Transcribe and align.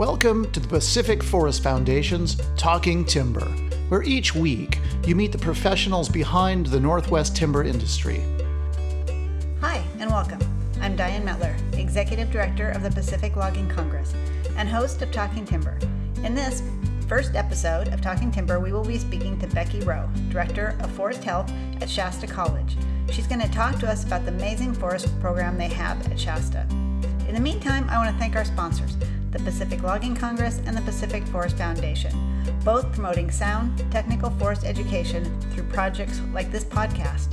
Welcome 0.00 0.50
to 0.52 0.60
the 0.60 0.66
Pacific 0.66 1.22
Forest 1.22 1.62
Foundation's 1.62 2.40
Talking 2.56 3.04
Timber, 3.04 3.44
where 3.90 4.02
each 4.02 4.34
week 4.34 4.78
you 5.06 5.14
meet 5.14 5.30
the 5.30 5.36
professionals 5.36 6.08
behind 6.08 6.64
the 6.64 6.80
Northwest 6.80 7.36
timber 7.36 7.64
industry. 7.64 8.22
Hi, 9.60 9.84
and 9.98 10.08
welcome. 10.08 10.40
I'm 10.80 10.96
Diane 10.96 11.22
Metler, 11.22 11.54
Executive 11.78 12.30
Director 12.30 12.70
of 12.70 12.82
the 12.82 12.90
Pacific 12.90 13.36
Logging 13.36 13.68
Congress 13.68 14.14
and 14.56 14.70
host 14.70 15.02
of 15.02 15.12
Talking 15.12 15.44
Timber. 15.44 15.78
In 16.24 16.34
this 16.34 16.62
first 17.06 17.34
episode 17.34 17.88
of 17.88 18.00
Talking 18.00 18.30
Timber, 18.30 18.58
we 18.58 18.72
will 18.72 18.86
be 18.86 18.96
speaking 18.96 19.38
to 19.38 19.46
Becky 19.48 19.80
Rowe, 19.80 20.08
Director 20.30 20.78
of 20.80 20.90
Forest 20.92 21.24
Health 21.24 21.52
at 21.82 21.90
Shasta 21.90 22.26
College. 22.26 22.74
She's 23.10 23.26
going 23.26 23.42
to 23.42 23.50
talk 23.50 23.78
to 23.80 23.86
us 23.86 24.06
about 24.06 24.24
the 24.24 24.32
amazing 24.32 24.72
forest 24.72 25.08
program 25.20 25.58
they 25.58 25.68
have 25.68 26.10
at 26.10 26.18
Shasta. 26.18 26.66
In 27.28 27.34
the 27.34 27.40
meantime, 27.40 27.86
I 27.90 27.98
want 27.98 28.10
to 28.10 28.18
thank 28.18 28.34
our 28.34 28.46
sponsors, 28.46 28.96
the 29.30 29.38
Pacific 29.40 29.82
Logging 29.82 30.14
Congress 30.14 30.62
and 30.66 30.76
the 30.76 30.82
Pacific 30.82 31.26
Forest 31.28 31.56
Foundation, 31.56 32.12
both 32.64 32.92
promoting 32.92 33.30
sound, 33.30 33.82
technical 33.90 34.28
forest 34.30 34.64
education 34.64 35.24
through 35.52 35.64
projects 35.64 36.20
like 36.32 36.50
this 36.50 36.64
podcast. 36.64 37.28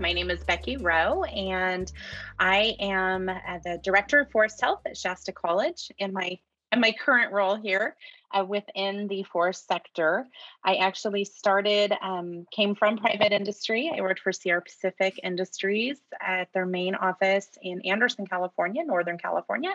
My 0.00 0.12
name 0.12 0.30
is 0.30 0.44
Becky 0.44 0.76
Rowe, 0.76 1.24
and 1.24 1.90
I 2.38 2.76
am 2.78 3.28
uh, 3.28 3.34
the 3.64 3.80
Director 3.82 4.20
of 4.20 4.30
Forest 4.30 4.60
Health 4.60 4.82
at 4.86 4.96
Shasta 4.96 5.32
College. 5.32 5.90
In 5.98 6.12
my 6.12 6.38
in 6.70 6.80
my 6.80 6.92
current 6.92 7.32
role 7.32 7.56
here 7.56 7.96
uh, 8.32 8.44
within 8.44 9.08
the 9.08 9.22
forest 9.24 9.66
sector, 9.66 10.26
I 10.64 10.76
actually 10.76 11.24
started, 11.24 11.92
um, 12.02 12.46
came 12.50 12.74
from 12.74 12.98
private 12.98 13.32
industry. 13.32 13.90
I 13.94 14.00
worked 14.00 14.20
for 14.20 14.32
Sierra 14.32 14.62
Pacific 14.62 15.18
Industries 15.22 15.98
at 16.20 16.52
their 16.52 16.66
main 16.66 16.94
office 16.94 17.48
in 17.62 17.80
Anderson, 17.82 18.26
California, 18.26 18.84
Northern 18.84 19.18
California. 19.18 19.72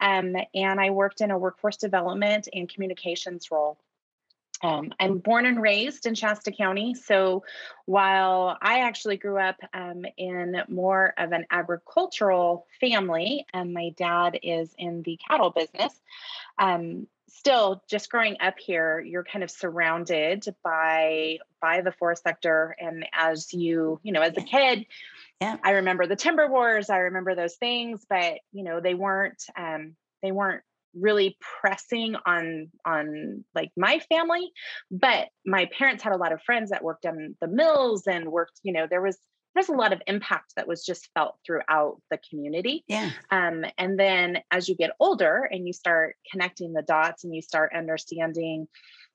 Um, 0.00 0.36
and 0.54 0.80
I 0.80 0.90
worked 0.90 1.20
in 1.20 1.30
a 1.30 1.38
workforce 1.38 1.76
development 1.76 2.48
and 2.52 2.68
communications 2.68 3.50
role. 3.50 3.78
Um, 4.62 4.92
I'm 4.98 5.18
born 5.18 5.46
and 5.46 5.60
raised 5.60 6.06
in 6.06 6.14
Shasta 6.14 6.50
County. 6.50 6.94
So 6.94 7.44
while 7.84 8.56
I 8.60 8.80
actually 8.80 9.18
grew 9.18 9.38
up 9.38 9.56
um, 9.74 10.04
in 10.16 10.62
more 10.68 11.12
of 11.18 11.32
an 11.32 11.46
agricultural 11.50 12.66
family, 12.80 13.46
and 13.52 13.74
my 13.74 13.90
dad 13.96 14.38
is 14.42 14.74
in 14.78 15.02
the 15.02 15.18
cattle 15.28 15.50
business, 15.50 15.92
um, 16.58 17.06
still 17.36 17.82
just 17.88 18.10
growing 18.10 18.36
up 18.40 18.54
here, 18.58 19.00
you're 19.00 19.24
kind 19.24 19.44
of 19.44 19.50
surrounded 19.50 20.44
by 20.64 21.38
by 21.60 21.80
the 21.80 21.92
forest 21.92 22.22
sector. 22.22 22.76
And 22.78 23.06
as 23.12 23.52
you, 23.52 24.00
you 24.02 24.12
know, 24.12 24.22
as 24.22 24.36
a 24.36 24.42
kid, 24.42 24.86
yeah. 25.40 25.56
I 25.62 25.72
remember 25.72 26.06
the 26.06 26.16
timber 26.16 26.48
wars. 26.48 26.90
I 26.90 26.98
remember 26.98 27.34
those 27.34 27.56
things, 27.56 28.04
but 28.08 28.38
you 28.52 28.64
know, 28.64 28.80
they 28.80 28.94
weren't 28.94 29.42
um, 29.56 29.96
they 30.22 30.32
weren't 30.32 30.62
really 30.98 31.36
pressing 31.60 32.16
on 32.24 32.70
on 32.84 33.44
like 33.54 33.70
my 33.76 33.98
family 34.08 34.50
but 34.90 35.28
my 35.44 35.68
parents 35.78 36.02
had 36.02 36.14
a 36.14 36.16
lot 36.16 36.32
of 36.32 36.40
friends 36.42 36.70
that 36.70 36.82
worked 36.82 37.04
in 37.04 37.36
the 37.42 37.46
mills 37.46 38.06
and 38.06 38.32
worked 38.32 38.58
you 38.62 38.72
know 38.72 38.86
there 38.88 39.02
was 39.02 39.18
there's 39.56 39.68
a 39.68 39.72
lot 39.72 39.92
of 39.92 40.02
impact 40.06 40.52
that 40.56 40.68
was 40.68 40.84
just 40.84 41.08
felt 41.14 41.36
throughout 41.44 42.00
the 42.10 42.18
community. 42.30 42.84
Yeah. 42.88 43.10
Um, 43.30 43.64
and 43.78 43.98
then 43.98 44.38
as 44.50 44.68
you 44.68 44.76
get 44.76 44.90
older 45.00 45.48
and 45.50 45.66
you 45.66 45.72
start 45.72 46.16
connecting 46.30 46.72
the 46.72 46.82
dots 46.82 47.24
and 47.24 47.34
you 47.34 47.42
start 47.42 47.72
understanding 47.74 48.68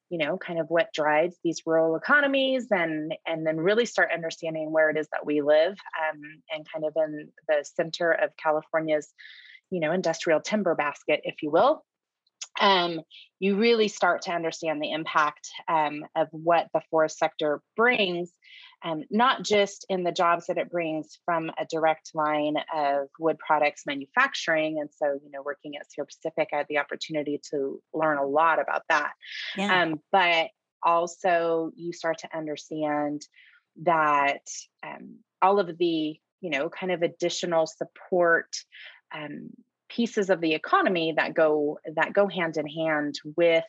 you 0.09 0.17
know 0.17 0.37
kind 0.37 0.59
of 0.59 0.69
what 0.69 0.93
drives 0.93 1.37
these 1.43 1.61
rural 1.65 1.95
economies 1.95 2.67
and 2.69 3.15
and 3.25 3.47
then 3.47 3.57
really 3.57 3.85
start 3.85 4.09
understanding 4.13 4.71
where 4.71 4.89
it 4.89 4.97
is 4.97 5.07
that 5.13 5.25
we 5.25 5.41
live 5.41 5.71
um, 5.71 6.21
and 6.53 6.67
kind 6.71 6.85
of 6.85 6.93
in 6.97 7.29
the 7.47 7.63
center 7.63 8.11
of 8.11 8.29
california's 8.35 9.13
you 9.69 9.79
know 9.79 9.93
industrial 9.93 10.41
timber 10.41 10.75
basket 10.75 11.21
if 11.23 11.41
you 11.41 11.49
will 11.49 11.83
um, 12.61 13.01
you 13.39 13.57
really 13.57 13.87
start 13.87 14.21
to 14.23 14.31
understand 14.31 14.81
the 14.81 14.91
impact 14.91 15.49
um, 15.67 16.05
of 16.15 16.27
what 16.31 16.67
the 16.73 16.81
forest 16.89 17.17
sector 17.17 17.61
brings 17.75 18.31
um, 18.83 19.03
not 19.11 19.43
just 19.43 19.85
in 19.89 20.03
the 20.03 20.11
jobs 20.11 20.47
that 20.47 20.57
it 20.57 20.71
brings 20.71 21.19
from 21.25 21.51
a 21.59 21.65
direct 21.69 22.11
line 22.15 22.55
of 22.73 23.07
wood 23.19 23.37
products 23.39 23.83
manufacturing 23.85 24.79
and 24.79 24.89
so 24.91 25.19
you 25.23 25.29
know 25.31 25.41
working 25.43 25.75
at 25.75 25.91
sierra 25.91 26.07
pacific 26.07 26.49
i 26.53 26.57
had 26.57 26.65
the 26.69 26.77
opportunity 26.77 27.39
to 27.51 27.81
learn 27.93 28.17
a 28.17 28.25
lot 28.25 28.59
about 28.59 28.83
that 28.89 29.11
yeah. 29.57 29.83
Um, 29.83 30.01
but 30.11 30.47
also 30.83 31.71
you 31.75 31.93
start 31.93 32.19
to 32.19 32.37
understand 32.37 33.21
that 33.83 34.45
um, 34.83 35.17
all 35.41 35.59
of 35.59 35.77
the 35.77 36.19
you 36.41 36.49
know 36.49 36.69
kind 36.69 36.91
of 36.91 37.01
additional 37.01 37.67
support 37.67 38.47
um, 39.13 39.49
pieces 39.91 40.29
of 40.29 40.41
the 40.41 40.53
economy 40.53 41.13
that 41.15 41.33
go 41.33 41.77
that 41.95 42.13
go 42.13 42.27
hand 42.27 42.57
in 42.57 42.67
hand 42.67 43.19
with 43.35 43.63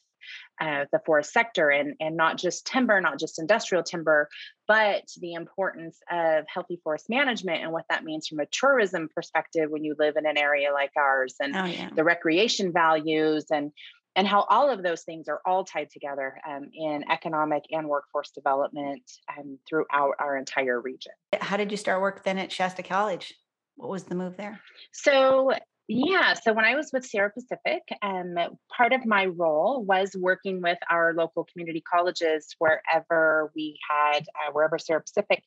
uh, 0.61 0.85
the 0.93 1.01
forest 1.05 1.33
sector 1.33 1.71
and 1.71 1.95
and 2.01 2.17
not 2.17 2.39
just 2.39 2.67
timber 2.67 3.01
not 3.01 3.19
just 3.19 3.41
industrial 3.41 3.83
timber 3.83 4.29
but 4.69 5.05
the 5.21 5.33
importance 5.33 5.99
of 6.11 6.45
healthy 6.47 6.79
forest 6.85 7.07
management 7.11 7.63
and 7.63 7.73
what 7.73 7.85
that 7.91 8.05
means 8.05 8.29
from 8.29 8.39
a 8.39 8.47
tourism 8.47 9.09
perspective 9.15 9.69
when 9.69 9.83
you 9.83 9.97
live 9.99 10.17
in 10.17 10.25
an 10.27 10.39
area 10.39 10.73
like 10.73 10.93
ours 10.97 11.35
and 11.41 11.57
oh, 11.57 11.65
yeah. 11.65 11.91
the 11.97 12.05
recreation 12.05 12.73
values 12.73 13.47
and 13.51 13.73
and 14.15 14.27
how 14.29 14.43
all 14.51 14.71
of 14.71 14.83
those 14.83 15.03
things 15.03 15.29
are 15.29 15.41
all 15.47 15.65
tied 15.65 15.91
together 15.91 16.39
um, 16.47 16.69
in 16.75 17.03
economic 17.11 17.65
and 17.71 17.89
workforce 17.89 18.31
development 18.31 19.03
um, 19.37 19.59
throughout 19.67 20.15
our 20.19 20.37
entire 20.37 20.81
region. 20.81 21.13
How 21.41 21.57
did 21.57 21.71
you 21.71 21.77
start 21.77 22.03
work 22.03 22.23
then 22.23 22.39
at 22.39 22.53
Shasta 22.53 22.83
College? 22.83 23.33
What 23.77 23.89
was 23.89 24.05
the 24.05 24.15
move 24.15 24.37
there? 24.37 24.61
So 24.93 25.53
yeah, 25.89 26.35
so 26.35 26.53
when 26.53 26.65
I 26.65 26.75
was 26.75 26.91
with 26.93 27.05
Sierra 27.05 27.31
Pacific, 27.31 27.83
um, 28.03 28.35
part 28.75 28.93
of 28.93 29.05
my 29.05 29.27
role 29.27 29.85
was 29.85 30.15
working 30.19 30.63
with 30.63 30.79
our 30.91 31.13
local 31.13 31.45
community 31.53 31.83
colleges 31.83 32.55
wherever 32.59 33.51
we 33.55 33.79
had, 33.91 34.21
uh, 34.21 34.53
wherever 34.53 34.79
Sierra 34.79 35.03
Pacific 35.03 35.43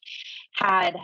had 0.54 0.98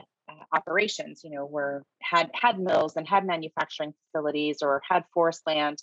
operations 0.53 1.21
you 1.23 1.29
know 1.31 1.45
were 1.45 1.83
had 2.01 2.29
had 2.33 2.59
mills 2.59 2.95
and 2.95 3.07
had 3.07 3.25
manufacturing 3.25 3.93
facilities 4.05 4.57
or 4.61 4.81
had 4.89 5.03
forest 5.13 5.41
land. 5.45 5.81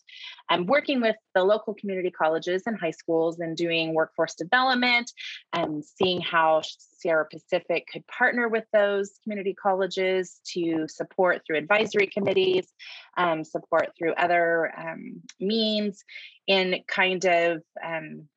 And 0.51 0.69
working 0.69 1.01
with 1.01 1.17
the 1.35 1.45
local 1.45 1.75
community 1.75 2.11
colleges 2.11 2.63
and 2.67 2.79
high 2.79 2.91
schools 2.91 3.39
and 3.41 3.57
doing 3.57 3.95
workforce 3.95 4.35
development 4.35 5.11
and 5.53 5.85
seeing 5.85 6.21
how 6.21 6.63
sierra 6.99 7.27
pacific 7.31 7.87
could 7.93 8.07
partner 8.07 8.49
with 8.49 8.65
those 8.73 9.13
community 9.23 9.55
colleges 9.55 10.41
to 10.53 10.87
support 10.89 11.43
through 11.47 11.59
advisory 11.59 12.07
committees 12.07 12.67
um, 13.17 13.45
support 13.45 13.93
through 13.97 14.13
other 14.15 14.73
um, 14.77 15.23
means 15.41 16.05
in 16.47 16.81
kind 16.89 17.25
of 17.25 17.63
um, 17.85 18.29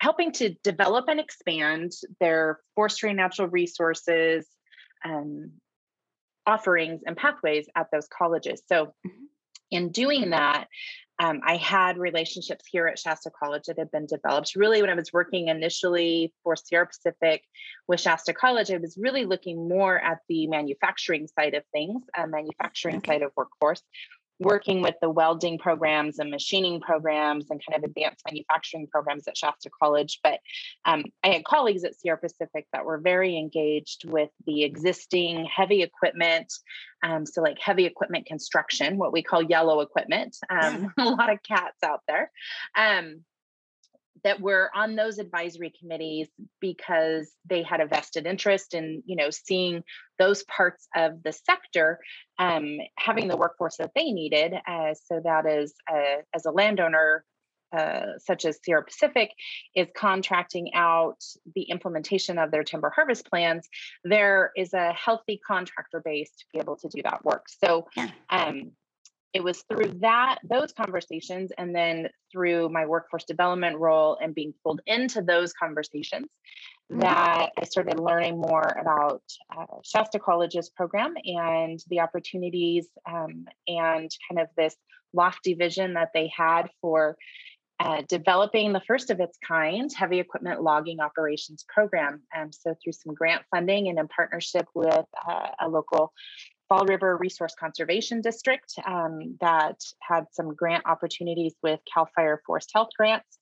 helping 0.00 0.32
to 0.32 0.50
develop 0.62 1.06
and 1.08 1.20
expand 1.20 1.92
their 2.20 2.60
forestry 2.74 3.12
natural 3.12 3.48
resources 3.48 4.46
um, 5.04 5.52
offerings 6.46 7.02
and 7.06 7.16
pathways 7.16 7.66
at 7.76 7.88
those 7.92 8.08
colleges. 8.08 8.62
So, 8.66 8.86
mm-hmm. 9.06 9.24
in 9.70 9.90
doing 9.90 10.30
that, 10.30 10.66
um, 11.20 11.40
I 11.44 11.56
had 11.56 11.98
relationships 11.98 12.64
here 12.70 12.86
at 12.86 12.98
Shasta 12.98 13.30
College 13.36 13.64
that 13.66 13.78
had 13.78 13.90
been 13.90 14.06
developed. 14.06 14.52
Really, 14.54 14.80
when 14.80 14.90
I 14.90 14.94
was 14.94 15.12
working 15.12 15.48
initially 15.48 16.32
for 16.44 16.54
Sierra 16.54 16.86
Pacific 16.86 17.42
with 17.88 18.00
Shasta 18.00 18.32
College, 18.32 18.70
I 18.70 18.76
was 18.76 18.96
really 18.96 19.24
looking 19.24 19.68
more 19.68 19.98
at 19.98 20.18
the 20.28 20.46
manufacturing 20.46 21.26
side 21.26 21.54
of 21.54 21.64
things, 21.72 22.02
uh, 22.16 22.26
manufacturing 22.28 22.98
okay. 22.98 23.14
side 23.14 23.22
of 23.22 23.32
workforce 23.36 23.82
working 24.38 24.82
with 24.82 24.94
the 25.00 25.10
welding 25.10 25.58
programs 25.58 26.18
and 26.18 26.30
machining 26.30 26.80
programs 26.80 27.50
and 27.50 27.60
kind 27.68 27.82
of 27.82 27.88
advanced 27.88 28.22
manufacturing 28.26 28.86
programs 28.86 29.26
at 29.26 29.36
Shasta 29.36 29.70
College. 29.82 30.20
But 30.22 30.40
um, 30.84 31.04
I 31.24 31.28
had 31.28 31.44
colleagues 31.44 31.84
at 31.84 31.94
Sierra 31.94 32.18
Pacific 32.18 32.66
that 32.72 32.84
were 32.84 32.98
very 32.98 33.36
engaged 33.36 34.08
with 34.08 34.30
the 34.46 34.64
existing 34.64 35.46
heavy 35.46 35.82
equipment. 35.82 36.52
Um, 37.02 37.26
so, 37.26 37.42
like 37.42 37.58
heavy 37.60 37.86
equipment 37.86 38.26
construction, 38.26 38.98
what 38.98 39.12
we 39.12 39.22
call 39.22 39.42
yellow 39.42 39.80
equipment, 39.80 40.36
um, 40.50 40.92
a 40.98 41.04
lot 41.04 41.32
of 41.32 41.42
cats 41.42 41.82
out 41.84 42.00
there. 42.08 42.30
That 44.24 44.40
were 44.40 44.70
on 44.74 44.96
those 44.96 45.18
advisory 45.18 45.72
committees 45.78 46.28
because 46.60 47.30
they 47.48 47.62
had 47.62 47.80
a 47.80 47.86
vested 47.86 48.26
interest 48.26 48.74
in 48.74 49.02
you 49.06 49.16
know 49.16 49.30
seeing 49.30 49.82
those 50.18 50.42
parts 50.44 50.88
of 50.96 51.22
the 51.22 51.32
sector 51.32 52.00
um, 52.38 52.78
having 52.96 53.28
the 53.28 53.36
workforce 53.36 53.76
that 53.76 53.92
they 53.94 54.12
needed. 54.12 54.54
Uh, 54.66 54.94
so 54.94 55.20
that 55.22 55.46
is 55.46 55.74
uh, 55.90 56.22
as 56.34 56.44
a 56.44 56.50
landowner. 56.50 57.24
Uh, 57.70 58.16
such 58.16 58.46
as 58.46 58.58
Sierra 58.64 58.82
Pacific 58.82 59.30
is 59.76 59.88
contracting 59.94 60.72
out 60.72 61.22
the 61.54 61.64
implementation 61.64 62.38
of 62.38 62.50
their 62.50 62.64
timber 62.64 62.88
harvest 62.88 63.28
plans, 63.28 63.68
there 64.04 64.52
is 64.56 64.72
a 64.72 64.94
healthy 64.94 65.38
contractor 65.46 66.00
base 66.02 66.30
to 66.30 66.46
be 66.50 66.60
able 66.60 66.76
to 66.76 66.88
do 66.88 67.02
that 67.02 67.22
work. 67.26 67.44
So, 67.62 67.86
yeah. 67.94 68.08
um, 68.30 68.72
it 69.34 69.42
was 69.44 69.62
through 69.68 69.92
that 70.00 70.38
those 70.48 70.72
conversations 70.72 71.50
and 71.58 71.74
then 71.74 72.08
through 72.32 72.68
my 72.68 72.86
workforce 72.86 73.24
development 73.24 73.78
role 73.78 74.18
and 74.22 74.34
being 74.34 74.54
pulled 74.64 74.80
into 74.86 75.22
those 75.22 75.52
conversations 75.52 76.28
mm-hmm. 76.90 77.00
that 77.00 77.50
i 77.58 77.64
started 77.64 77.98
learning 77.98 78.40
more 78.40 78.76
about 78.80 79.22
uh, 79.56 79.66
shasta 79.84 80.18
college's 80.18 80.70
program 80.70 81.14
and 81.24 81.80
the 81.88 82.00
opportunities 82.00 82.88
um, 83.06 83.44
and 83.66 84.10
kind 84.28 84.40
of 84.40 84.48
this 84.56 84.76
lofty 85.12 85.54
vision 85.54 85.94
that 85.94 86.10
they 86.14 86.30
had 86.34 86.68
for 86.80 87.16
uh, 87.80 88.02
developing 88.08 88.72
the 88.72 88.80
first 88.80 89.08
of 89.08 89.20
its 89.20 89.38
kind 89.46 89.92
heavy 89.94 90.18
equipment 90.18 90.60
logging 90.60 90.98
operations 90.98 91.64
program. 91.72 92.20
Um, 92.36 92.50
so, 92.50 92.74
through 92.82 92.92
some 92.92 93.14
grant 93.14 93.42
funding 93.52 93.88
and 93.88 94.00
in 94.00 94.08
partnership 94.08 94.66
with 94.74 95.04
uh, 95.28 95.48
a 95.60 95.68
local 95.68 96.12
Fall 96.68 96.84
River 96.84 97.16
Resource 97.16 97.54
Conservation 97.58 98.20
District 98.20 98.72
um, 98.86 99.36
that 99.40 99.80
had 100.00 100.26
some 100.32 100.54
grant 100.54 100.84
opportunities 100.86 101.54
with 101.62 101.80
CAL 101.92 102.08
FIRE 102.14 102.42
Forest 102.46 102.70
Health 102.74 102.90
grants. 102.96 103.38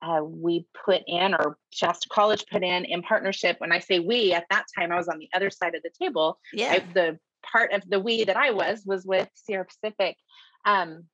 Uh, 0.00 0.20
we 0.22 0.66
put 0.84 1.02
in, 1.06 1.34
or 1.34 1.58
Shasta 1.70 2.08
College 2.08 2.44
put 2.50 2.62
in, 2.62 2.84
in 2.84 3.02
partnership. 3.02 3.56
When 3.58 3.72
I 3.72 3.80
say 3.80 3.98
we, 3.98 4.32
at 4.32 4.46
that 4.50 4.66
time 4.76 4.92
I 4.92 4.96
was 4.96 5.08
on 5.08 5.18
the 5.18 5.28
other 5.34 5.50
side 5.50 5.74
of 5.74 5.82
the 5.82 5.90
table. 6.00 6.38
Yeah. 6.52 6.72
I, 6.72 6.78
the 6.94 7.18
part 7.50 7.72
of 7.72 7.82
the 7.88 7.98
we 7.98 8.24
that 8.24 8.36
I 8.36 8.52
was 8.52 8.82
was 8.86 9.04
with 9.04 9.28
Sierra 9.34 9.64
Pacific. 9.64 10.16
Um, 10.64 11.04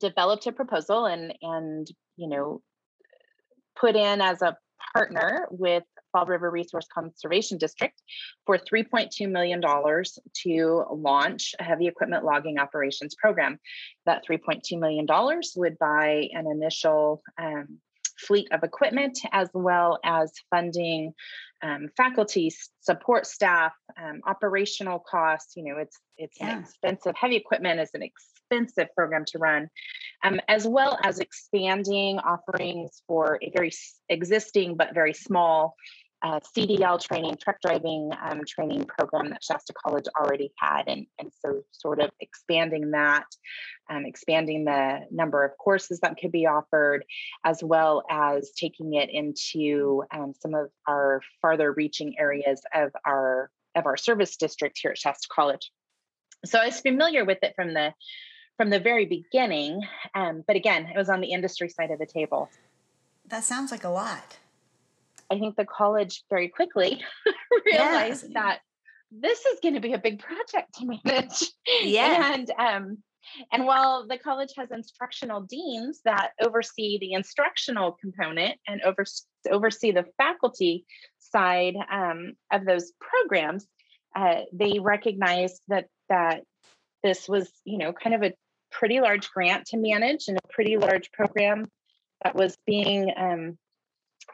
developed 0.00 0.46
a 0.46 0.52
proposal 0.52 1.06
and 1.06 1.32
and 1.40 1.90
you 2.16 2.28
know 2.28 2.60
put 3.78 3.96
in 3.96 4.20
as 4.20 4.42
a 4.42 4.56
partner 4.92 5.46
with 5.50 5.84
Fall 6.12 6.26
River 6.26 6.50
Resource 6.50 6.86
Conservation 6.92 7.58
District 7.58 7.94
for 8.46 8.58
$3.2 8.58 9.30
million 9.30 9.60
to 10.42 10.84
launch 10.90 11.54
a 11.58 11.64
heavy 11.64 11.86
equipment 11.86 12.24
logging 12.24 12.58
operations 12.58 13.14
program. 13.14 13.58
That 14.06 14.24
$3.2 14.28 14.78
million 14.78 15.06
would 15.56 15.78
buy 15.78 16.28
an 16.32 16.46
initial 16.46 17.22
um, 17.40 17.78
fleet 18.18 18.48
of 18.52 18.62
equipment 18.62 19.18
as 19.32 19.48
well 19.54 19.98
as 20.04 20.32
funding 20.50 21.14
um, 21.62 21.88
faculty 21.96 22.52
support 22.80 23.26
staff 23.26 23.72
um, 24.00 24.20
operational 24.26 24.98
costs 24.98 25.54
you 25.56 25.64
know 25.64 25.78
it's 25.78 25.98
it's 26.16 26.38
yeah. 26.40 26.56
an 26.56 26.62
expensive 26.62 27.14
heavy 27.16 27.36
equipment 27.36 27.80
is 27.80 27.90
an 27.94 28.02
expensive 28.02 28.88
program 28.96 29.24
to 29.26 29.38
run 29.38 29.68
um, 30.24 30.40
as 30.48 30.66
well 30.66 30.98
as 31.04 31.18
expanding 31.18 32.18
offerings 32.18 33.02
for 33.06 33.38
a 33.42 33.50
very 33.50 33.70
existing 34.08 34.76
but 34.76 34.94
very 34.94 35.14
small 35.14 35.76
uh, 36.22 36.40
CDL 36.56 37.00
training, 37.00 37.36
truck 37.40 37.60
driving 37.60 38.10
um, 38.20 38.40
training 38.46 38.84
program 38.86 39.30
that 39.30 39.44
Shasta 39.44 39.72
College 39.72 40.06
already 40.18 40.52
had. 40.58 40.88
And, 40.88 41.06
and 41.18 41.30
so, 41.40 41.62
sort 41.70 42.00
of 42.00 42.10
expanding 42.20 42.90
that, 42.90 43.26
um, 43.88 44.04
expanding 44.04 44.64
the 44.64 45.06
number 45.10 45.44
of 45.44 45.56
courses 45.58 46.00
that 46.00 46.16
could 46.20 46.32
be 46.32 46.46
offered, 46.46 47.04
as 47.44 47.62
well 47.62 48.02
as 48.10 48.50
taking 48.58 48.94
it 48.94 49.10
into 49.10 50.02
um, 50.12 50.32
some 50.40 50.54
of 50.54 50.70
our 50.88 51.20
farther 51.40 51.72
reaching 51.72 52.16
areas 52.18 52.62
of 52.74 52.90
our 53.06 53.50
of 53.76 53.86
our 53.86 53.96
service 53.96 54.36
district 54.36 54.78
here 54.82 54.90
at 54.90 54.98
Shasta 54.98 55.28
College. 55.32 55.70
So 56.44 56.58
I 56.58 56.66
was 56.66 56.80
familiar 56.80 57.24
with 57.24 57.38
it 57.42 57.52
from 57.54 57.74
the 57.74 57.92
from 58.58 58.68
the 58.70 58.80
very 58.80 59.06
beginning, 59.06 59.80
um, 60.14 60.44
but 60.46 60.56
again, 60.56 60.86
it 60.94 60.98
was 60.98 61.08
on 61.08 61.22
the 61.22 61.32
industry 61.32 61.70
side 61.70 61.90
of 61.90 61.98
the 61.98 62.06
table. 62.06 62.50
That 63.28 63.44
sounds 63.44 63.70
like 63.70 63.84
a 63.84 63.88
lot. 63.88 64.36
I 65.30 65.38
think 65.38 65.56
the 65.56 65.64
college 65.64 66.24
very 66.28 66.48
quickly 66.48 67.02
realized 67.64 68.24
yes. 68.24 68.32
that 68.34 68.58
this 69.12 69.44
is 69.46 69.60
going 69.62 69.74
to 69.74 69.80
be 69.80 69.92
a 69.92 69.98
big 69.98 70.20
project 70.20 70.74
to 70.74 70.86
manage. 70.86 71.44
Yeah. 71.82 72.34
And 72.34 72.50
um, 72.58 72.98
and 73.52 73.66
while 73.66 74.06
the 74.08 74.18
college 74.18 74.50
has 74.56 74.70
instructional 74.70 75.42
deans 75.42 76.00
that 76.04 76.30
oversee 76.40 76.98
the 76.98 77.12
instructional 77.12 77.92
component 78.00 78.56
and 78.66 78.80
over, 78.82 79.04
oversee 79.50 79.92
the 79.92 80.06
faculty 80.16 80.86
side 81.18 81.74
um, 81.92 82.32
of 82.50 82.64
those 82.64 82.92
programs, 83.00 83.66
uh, 84.16 84.40
they 84.52 84.78
recognized 84.80 85.60
that 85.68 85.86
that 86.08 86.42
this 87.04 87.28
was, 87.28 87.50
you 87.64 87.78
know, 87.78 87.92
kind 87.92 88.14
of 88.14 88.22
a 88.22 88.32
pretty 88.70 89.00
large 89.00 89.30
grant 89.30 89.66
to 89.66 89.76
manage 89.76 90.28
and 90.28 90.38
a 90.38 90.48
pretty 90.48 90.76
large 90.76 91.10
program 91.12 91.70
that 92.24 92.34
was 92.34 92.56
being 92.66 93.12
um, 93.16 93.58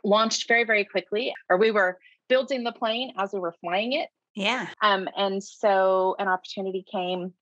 launched 0.03 0.49
very, 0.49 0.65
very 0.65 0.85
quickly, 0.85 1.35
or 1.49 1.57
we 1.57 1.71
were 1.71 1.99
building 2.29 2.65
the 2.65 2.73
plane 2.73 3.13
as 3.19 3.33
we 3.33 3.41
were 3.41 3.55
flying 3.61 3.93
it. 3.93 4.09
Yeah. 4.35 4.67
Um, 4.83 5.09
and 5.17 5.43
so 5.43 6.17
an 6.19 6.29
opportunity 6.29 6.85
came 6.91 7.35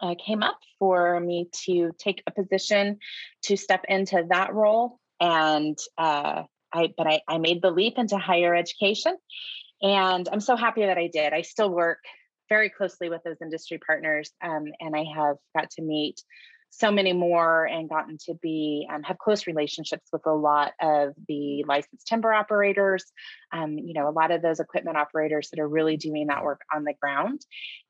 uh, 0.00 0.14
came 0.24 0.42
up 0.42 0.58
for 0.78 1.18
me 1.18 1.48
to 1.64 1.90
take 1.98 2.22
a 2.26 2.30
position 2.30 2.98
to 3.42 3.56
step 3.56 3.84
into 3.88 4.24
that 4.28 4.52
role, 4.52 4.98
and 5.20 5.78
uh, 5.96 6.42
I 6.72 6.92
but 6.96 7.06
I, 7.06 7.20
I 7.26 7.38
made 7.38 7.62
the 7.62 7.70
leap 7.70 7.94
into 7.96 8.18
higher 8.18 8.54
education, 8.54 9.16
and 9.80 10.28
I'm 10.30 10.40
so 10.40 10.56
happy 10.56 10.82
that 10.82 10.98
I 10.98 11.08
did. 11.08 11.32
I 11.32 11.42
still 11.42 11.70
work 11.70 12.00
very 12.48 12.70
closely 12.70 13.08
with 13.08 13.22
those 13.24 13.40
industry 13.42 13.78
partners, 13.78 14.30
um, 14.42 14.64
and 14.80 14.94
I 14.94 15.04
have 15.14 15.36
got 15.54 15.70
to 15.72 15.82
meet 15.82 16.20
so 16.70 16.90
many 16.90 17.12
more 17.12 17.64
and 17.64 17.88
gotten 17.88 18.18
to 18.26 18.34
be 18.34 18.86
um, 18.92 19.02
have 19.02 19.18
close 19.18 19.46
relationships 19.46 20.08
with 20.12 20.26
a 20.26 20.32
lot 20.32 20.72
of 20.80 21.14
the 21.26 21.64
licensed 21.66 22.06
timber 22.06 22.32
operators 22.32 23.04
um, 23.52 23.78
you 23.78 23.94
know 23.94 24.08
a 24.08 24.12
lot 24.12 24.30
of 24.30 24.42
those 24.42 24.60
equipment 24.60 24.96
operators 24.96 25.48
that 25.50 25.60
are 25.60 25.68
really 25.68 25.96
doing 25.96 26.26
that 26.26 26.44
work 26.44 26.60
on 26.74 26.84
the 26.84 26.94
ground. 27.00 27.40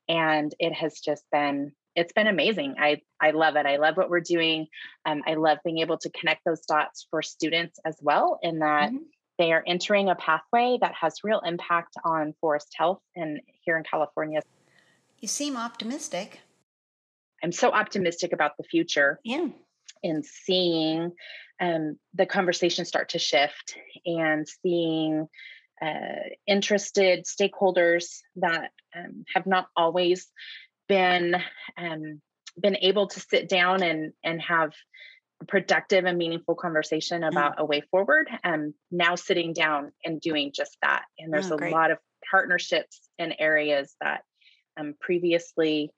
And 0.07 0.53
it 0.59 0.73
has 0.73 0.99
just 0.99 1.23
been 1.31 1.73
it's 1.95 2.13
been 2.13 2.27
amazing. 2.27 2.75
I 2.79 3.01
i 3.19 3.31
love 3.31 3.55
it. 3.55 3.65
I 3.65 3.77
love 3.77 3.97
what 3.97 4.09
we're 4.09 4.21
doing. 4.21 4.67
Um, 5.05 5.23
i 5.27 5.33
love 5.33 5.57
being 5.63 5.79
able 5.79 5.97
to 5.97 6.09
connect 6.11 6.45
those 6.45 6.61
dots 6.61 7.07
for 7.09 7.21
students 7.21 7.79
as 7.85 7.97
well 8.01 8.39
in 8.41 8.59
that 8.59 8.89
mm-hmm. 8.89 9.03
They 9.39 9.51
are 9.51 9.63
entering 9.65 10.09
a 10.09 10.15
pathway 10.15 10.77
that 10.81 10.93
has 10.93 11.23
real 11.23 11.39
impact 11.39 11.95
on 12.05 12.35
forest 12.39 12.71
health 12.75 13.01
and 13.15 13.39
here 13.61 13.77
in 13.77 13.83
california 13.83 14.41
you 15.19 15.27
seem 15.27 15.57
optimistic 15.57 16.41
I'm 17.43 17.51
so 17.51 17.71
optimistic 17.71 18.33
about 18.33 18.57
the 18.57 18.63
future. 18.63 19.19
Yeah. 19.23 19.47
And 20.03 20.25
seeing 20.25 21.11
um, 21.59 21.97
the 22.13 22.25
conversation 22.25 22.85
start 22.85 23.09
to 23.09 23.19
shift 23.19 23.77
and 24.05 24.47
seeing 24.47 25.27
uh, 25.81 26.29
interested 26.47 27.25
stakeholders 27.25 28.19
that 28.37 28.71
um, 28.95 29.23
have 29.33 29.45
not 29.45 29.67
always 29.75 30.27
been 30.87 31.35
um, 31.77 32.21
been 32.59 32.77
able 32.77 33.07
to 33.07 33.19
sit 33.19 33.47
down 33.47 33.83
and 33.83 34.11
and 34.23 34.41
have 34.41 34.71
productive 35.47 36.05
and 36.05 36.17
meaningful 36.17 36.55
conversation 36.55 37.21
mm. 37.21 37.29
about 37.29 37.57
mm. 37.57 37.59
a 37.59 37.65
way 37.65 37.81
forward 37.91 38.27
and 38.43 38.73
now 38.91 39.15
sitting 39.15 39.53
down 39.53 39.91
and 40.03 40.19
doing 40.21 40.51
just 40.53 40.77
that 40.81 41.03
and 41.17 41.33
there's 41.33 41.51
oh, 41.51 41.55
a 41.55 41.69
lot 41.69 41.91
of 41.91 41.97
partnerships 42.29 43.09
in 43.17 43.33
areas 43.39 43.95
that 44.01 44.21
um, 44.79 44.93
previously 44.99 45.91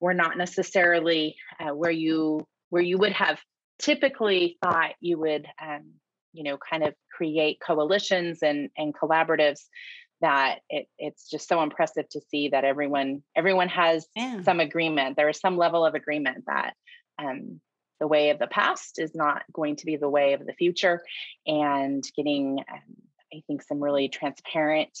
were 0.00 0.14
not 0.14 0.36
necessarily 0.36 1.36
uh, 1.60 1.74
where 1.74 1.90
you 1.90 2.46
where 2.70 2.82
you 2.82 2.98
would 2.98 3.12
have 3.12 3.38
typically 3.78 4.56
thought 4.62 4.92
you 5.00 5.18
would 5.18 5.46
um, 5.62 5.92
you 6.32 6.42
know 6.42 6.58
kind 6.58 6.82
of 6.82 6.94
create 7.14 7.58
coalitions 7.64 8.42
and 8.42 8.70
and 8.76 8.94
collaboratives 8.94 9.60
that 10.22 10.60
it, 10.70 10.86
it's 10.98 11.28
just 11.28 11.46
so 11.46 11.62
impressive 11.62 12.08
to 12.08 12.20
see 12.30 12.48
that 12.48 12.64
everyone 12.64 13.22
everyone 13.36 13.68
has 13.68 14.06
yeah. 14.16 14.40
some 14.42 14.60
agreement 14.60 15.16
there 15.16 15.28
is 15.28 15.38
some 15.38 15.56
level 15.56 15.84
of 15.84 15.94
agreement 15.94 16.44
that 16.46 16.74
um, 17.18 17.60
the 18.00 18.06
way 18.06 18.30
of 18.30 18.38
the 18.38 18.46
past 18.46 18.98
is 18.98 19.14
not 19.14 19.42
going 19.52 19.76
to 19.76 19.86
be 19.86 19.96
the 19.96 20.08
way 20.08 20.32
of 20.32 20.44
the 20.44 20.52
future 20.52 21.02
and 21.46 22.04
getting 22.16 22.58
um, 22.70 22.96
i 23.32 23.42
think 23.46 23.62
some 23.62 23.82
really 23.82 24.08
transparent 24.08 24.98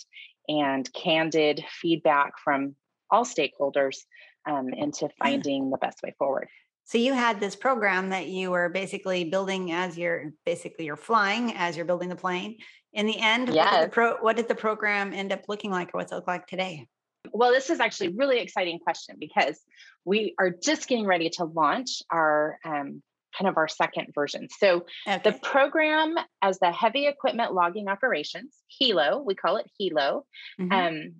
and 0.48 0.92
candid 0.92 1.64
feedback 1.70 2.38
from 2.42 2.74
all 3.10 3.24
stakeholders 3.24 3.98
um, 4.46 4.68
into 4.72 5.08
finding 5.18 5.70
the 5.70 5.78
best 5.78 6.02
way 6.02 6.14
forward. 6.18 6.48
So 6.84 6.98
you 6.98 7.14
had 7.14 7.40
this 7.40 7.56
program 7.56 8.10
that 8.10 8.28
you 8.28 8.50
were 8.52 8.68
basically 8.68 9.24
building 9.24 9.72
as 9.72 9.98
you're 9.98 10.32
basically 10.44 10.84
you're 10.84 10.96
flying 10.96 11.52
as 11.54 11.76
you're 11.76 11.84
building 11.84 12.08
the 12.08 12.16
plane. 12.16 12.58
In 12.92 13.06
the 13.06 13.18
end, 13.18 13.48
yes. 13.52 13.72
what, 13.72 13.80
did 13.80 13.86
the 13.86 13.92
pro, 13.92 14.16
what 14.18 14.36
did 14.36 14.48
the 14.48 14.54
program 14.54 15.12
end 15.12 15.32
up 15.32 15.42
looking 15.48 15.70
like, 15.70 15.88
or 15.88 15.98
what's 15.98 16.12
it 16.12 16.14
look 16.14 16.28
like 16.28 16.46
today? 16.46 16.86
Well, 17.32 17.52
this 17.52 17.70
is 17.70 17.80
actually 17.80 18.08
a 18.08 18.12
really 18.16 18.38
exciting 18.38 18.78
question 18.78 19.16
because 19.18 19.58
we 20.04 20.34
are 20.38 20.50
just 20.50 20.88
getting 20.88 21.06
ready 21.06 21.30
to 21.30 21.44
launch 21.44 22.02
our 22.10 22.58
um, 22.64 23.02
kind 23.36 23.48
of 23.48 23.56
our 23.56 23.68
second 23.68 24.08
version. 24.14 24.48
So 24.58 24.86
okay. 25.06 25.20
the 25.22 25.38
program 25.42 26.14
as 26.42 26.58
the 26.58 26.72
heavy 26.72 27.06
equipment 27.06 27.52
logging 27.52 27.88
operations, 27.88 28.54
HELO, 28.68 29.22
we 29.24 29.34
call 29.34 29.56
it 29.56 29.70
HELO, 29.78 30.24
mm-hmm. 30.60 30.72
um, 30.72 31.14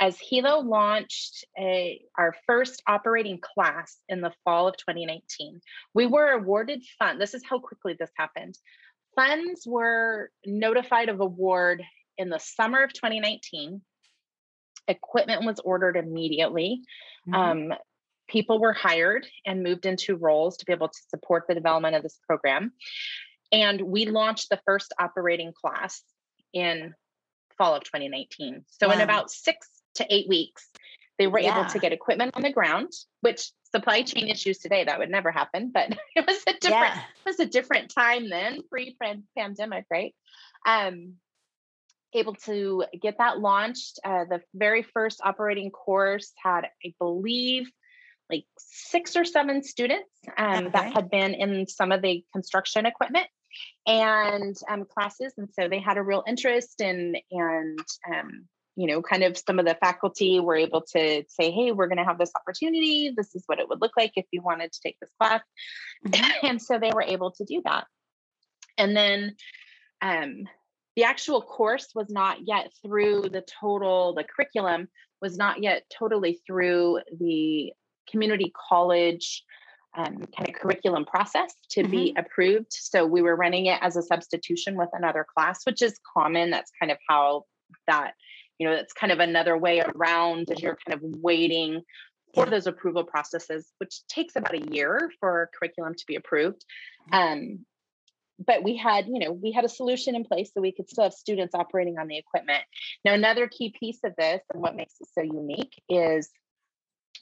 as 0.00 0.16
HELO 0.18 0.60
launched 0.60 1.44
a, 1.58 2.00
our 2.16 2.34
first 2.46 2.82
operating 2.86 3.40
class 3.40 3.96
in 4.08 4.20
the 4.20 4.32
fall 4.44 4.68
of 4.68 4.76
2019, 4.76 5.60
we 5.94 6.06
were 6.06 6.30
awarded 6.30 6.82
funds. 6.98 7.18
This 7.18 7.34
is 7.34 7.42
how 7.44 7.58
quickly 7.58 7.96
this 7.98 8.10
happened. 8.16 8.56
Funds 9.16 9.64
were 9.66 10.30
notified 10.46 11.08
of 11.08 11.20
award 11.20 11.82
in 12.16 12.28
the 12.28 12.38
summer 12.38 12.82
of 12.82 12.92
2019. 12.92 13.80
Equipment 14.88 15.44
was 15.44 15.60
ordered 15.60 15.96
immediately. 15.96 16.82
Mm-hmm. 17.28 17.34
Um, 17.34 17.78
people 18.28 18.58
were 18.58 18.72
hired 18.72 19.26
and 19.46 19.62
moved 19.62 19.86
into 19.86 20.16
roles 20.16 20.56
to 20.58 20.64
be 20.64 20.72
able 20.72 20.88
to 20.88 21.00
support 21.08 21.44
the 21.48 21.54
development 21.54 21.96
of 21.96 22.02
this 22.02 22.18
program. 22.26 22.72
And 23.52 23.80
we 23.80 24.06
launched 24.06 24.48
the 24.50 24.60
first 24.66 24.92
operating 25.00 25.52
class 25.52 26.02
in 26.52 26.94
fall 27.56 27.74
of 27.74 27.84
2019. 27.84 28.64
So 28.66 28.88
wow. 28.88 28.94
in 28.94 29.00
about 29.00 29.30
six 29.30 29.68
to 29.96 30.06
eight 30.10 30.28
weeks, 30.28 30.68
they 31.18 31.26
were 31.26 31.40
yeah. 31.40 31.58
able 31.58 31.70
to 31.70 31.78
get 31.78 31.92
equipment 31.92 32.32
on 32.34 32.42
the 32.42 32.52
ground, 32.52 32.92
which 33.20 33.50
supply 33.74 34.02
chain 34.02 34.28
issues 34.28 34.58
today 34.58 34.84
that 34.84 34.98
would 34.98 35.10
never 35.10 35.30
happen, 35.30 35.70
but 35.72 35.90
it 36.16 36.26
was 36.26 36.42
a 36.46 36.52
different 36.60 36.94
yeah. 36.94 37.00
it 37.00 37.26
was 37.26 37.40
a 37.40 37.46
different 37.46 37.92
time 37.92 38.28
then, 38.28 38.60
pre-pandemic, 38.70 39.84
right? 39.90 40.14
Um, 40.66 41.14
able 42.14 42.34
to 42.34 42.84
get 43.00 43.18
that 43.18 43.38
launched. 43.38 43.98
Uh, 44.04 44.24
the 44.24 44.40
very 44.54 44.82
first 44.82 45.20
operating 45.22 45.70
course 45.70 46.32
had, 46.42 46.62
I 46.84 46.94
believe, 46.98 47.70
like 48.30 48.44
six 48.58 49.16
or 49.16 49.24
seven 49.24 49.62
students 49.62 50.10
um, 50.36 50.66
okay. 50.66 50.68
that 50.72 50.92
had 50.92 51.10
been 51.10 51.34
in 51.34 51.66
some 51.66 51.92
of 51.92 52.02
the 52.02 52.24
construction 52.32 52.86
equipment 52.86 53.26
and 53.86 54.56
um, 54.70 54.84
classes, 54.84 55.32
and 55.38 55.48
so 55.52 55.68
they 55.68 55.80
had 55.80 55.96
a 55.96 56.02
real 56.02 56.22
interest 56.26 56.80
in 56.80 57.16
and 57.30 57.78
um, 58.12 58.48
you 58.78 58.86
know, 58.86 59.02
kind 59.02 59.24
of 59.24 59.36
some 59.36 59.58
of 59.58 59.66
the 59.66 59.74
faculty 59.74 60.38
were 60.38 60.54
able 60.54 60.82
to 60.82 61.24
say, 61.28 61.50
hey, 61.50 61.72
we're 61.72 61.88
going 61.88 61.98
to 61.98 62.04
have 62.04 62.16
this 62.16 62.30
opportunity. 62.36 63.12
This 63.14 63.34
is 63.34 63.42
what 63.46 63.58
it 63.58 63.68
would 63.68 63.80
look 63.80 63.96
like 63.96 64.12
if 64.14 64.24
you 64.30 64.40
wanted 64.40 64.70
to 64.70 64.80
take 64.80 64.96
this 65.00 65.10
class. 65.18 65.42
Mm-hmm. 66.06 66.46
and 66.46 66.62
so 66.62 66.78
they 66.78 66.92
were 66.94 67.02
able 67.02 67.32
to 67.32 67.44
do 67.44 67.60
that. 67.64 67.86
And 68.78 68.96
then 68.96 69.34
um, 70.00 70.44
the 70.98 71.04
actual 71.04 71.40
course 71.40 71.90
was 71.94 72.10
not 72.10 72.38
yet 72.44 72.72
through 72.82 73.28
the 73.30 73.44
total, 73.60 74.14
the 74.14 74.24
curriculum 74.24 74.88
was 75.22 75.36
not 75.36 75.62
yet 75.62 75.84
totally 75.96 76.40
through 76.44 76.98
the 77.20 77.72
community 78.10 78.52
college 78.68 79.44
um, 79.96 80.16
kind 80.36 80.48
of 80.48 80.54
curriculum 80.56 81.04
process 81.04 81.54
to 81.70 81.82
mm-hmm. 81.82 81.90
be 81.92 82.14
approved. 82.18 82.72
So 82.72 83.06
we 83.06 83.22
were 83.22 83.36
running 83.36 83.66
it 83.66 83.78
as 83.80 83.94
a 83.94 84.02
substitution 84.02 84.74
with 84.74 84.88
another 84.92 85.24
class, 85.36 85.60
which 85.62 85.82
is 85.82 86.00
common. 86.16 86.50
That's 86.50 86.72
kind 86.80 86.90
of 86.90 86.98
how 87.08 87.44
that, 87.86 88.14
you 88.58 88.68
know, 88.68 88.74
that's 88.74 88.92
kind 88.92 89.12
of 89.12 89.20
another 89.20 89.56
way 89.56 89.80
around 89.80 90.50
as 90.50 90.60
you're 90.60 90.78
kind 90.84 91.00
of 91.00 91.20
waiting 91.22 91.82
for 92.34 92.44
those 92.46 92.66
approval 92.66 93.04
processes, 93.04 93.70
which 93.78 94.04
takes 94.08 94.34
about 94.34 94.56
a 94.56 94.66
year 94.74 95.12
for 95.20 95.48
curriculum 95.56 95.94
to 95.94 96.04
be 96.08 96.16
approved. 96.16 96.64
Um, 97.12 97.64
but 98.38 98.62
we 98.62 98.76
had, 98.76 99.06
you 99.06 99.18
know, 99.18 99.32
we 99.32 99.52
had 99.52 99.64
a 99.64 99.68
solution 99.68 100.14
in 100.14 100.24
place 100.24 100.50
so 100.52 100.60
we 100.60 100.72
could 100.72 100.88
still 100.88 101.04
have 101.04 101.12
students 101.12 101.54
operating 101.54 101.98
on 101.98 102.06
the 102.06 102.18
equipment. 102.18 102.62
Now, 103.04 103.14
another 103.14 103.48
key 103.48 103.74
piece 103.78 103.98
of 104.04 104.14
this 104.16 104.40
and 104.52 104.62
what 104.62 104.76
makes 104.76 104.94
it 105.00 105.08
so 105.12 105.22
unique 105.22 105.80
is 105.88 106.30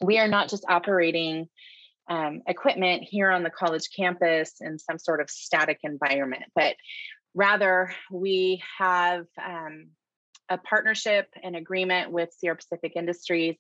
we 0.03 0.19
are 0.19 0.29
not 0.29 0.51
just 0.51 0.65
operating 0.69 1.49
um, 2.09 2.43
equipment 2.47 3.03
here 3.03 3.31
on 3.31 3.43
the 3.43 3.51
college 3.51 3.89
campus 3.97 4.55
in 4.61 4.79
some 4.79 4.99
sort 4.99 5.21
of 5.21 5.31
static 5.31 5.81
environment, 5.83 6.45
but 6.55 6.77
rather 7.35 7.93
we 8.11 8.63
have 8.79 9.27
um, 9.43 9.89
a 10.49 10.59
partnership 10.59 11.29
and 11.43 11.57
agreement 11.57 12.13
with 12.13 12.33
Sierra 12.33 12.57
Pacific 12.57 12.93
Industries. 12.95 13.57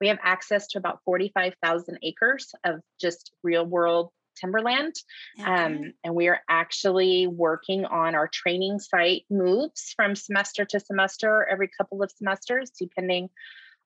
We 0.00 0.08
have 0.08 0.18
access 0.22 0.68
to 0.68 0.78
about 0.78 1.00
45,000 1.04 1.98
acres 2.02 2.52
of 2.64 2.80
just 3.00 3.32
real 3.42 3.66
world 3.66 4.10
timberland. 4.40 4.94
Okay. 5.38 5.50
Um, 5.50 5.92
and 6.04 6.14
we 6.14 6.28
are 6.28 6.40
actually 6.48 7.26
working 7.26 7.84
on 7.84 8.14
our 8.14 8.28
training 8.28 8.78
site 8.78 9.24
moves 9.30 9.92
from 9.96 10.14
semester 10.14 10.64
to 10.66 10.80
semester 10.80 11.46
every 11.50 11.68
couple 11.68 12.02
of 12.02 12.10
semesters, 12.10 12.70
depending 12.70 13.28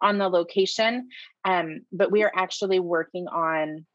on 0.01 0.19
the 0.19 0.29
location. 0.29 1.09
Um, 1.45 1.81
but 1.93 2.11
we 2.11 2.23
are 2.23 2.33
actually 2.35 2.81
working 2.81 3.27
on, 3.29 3.87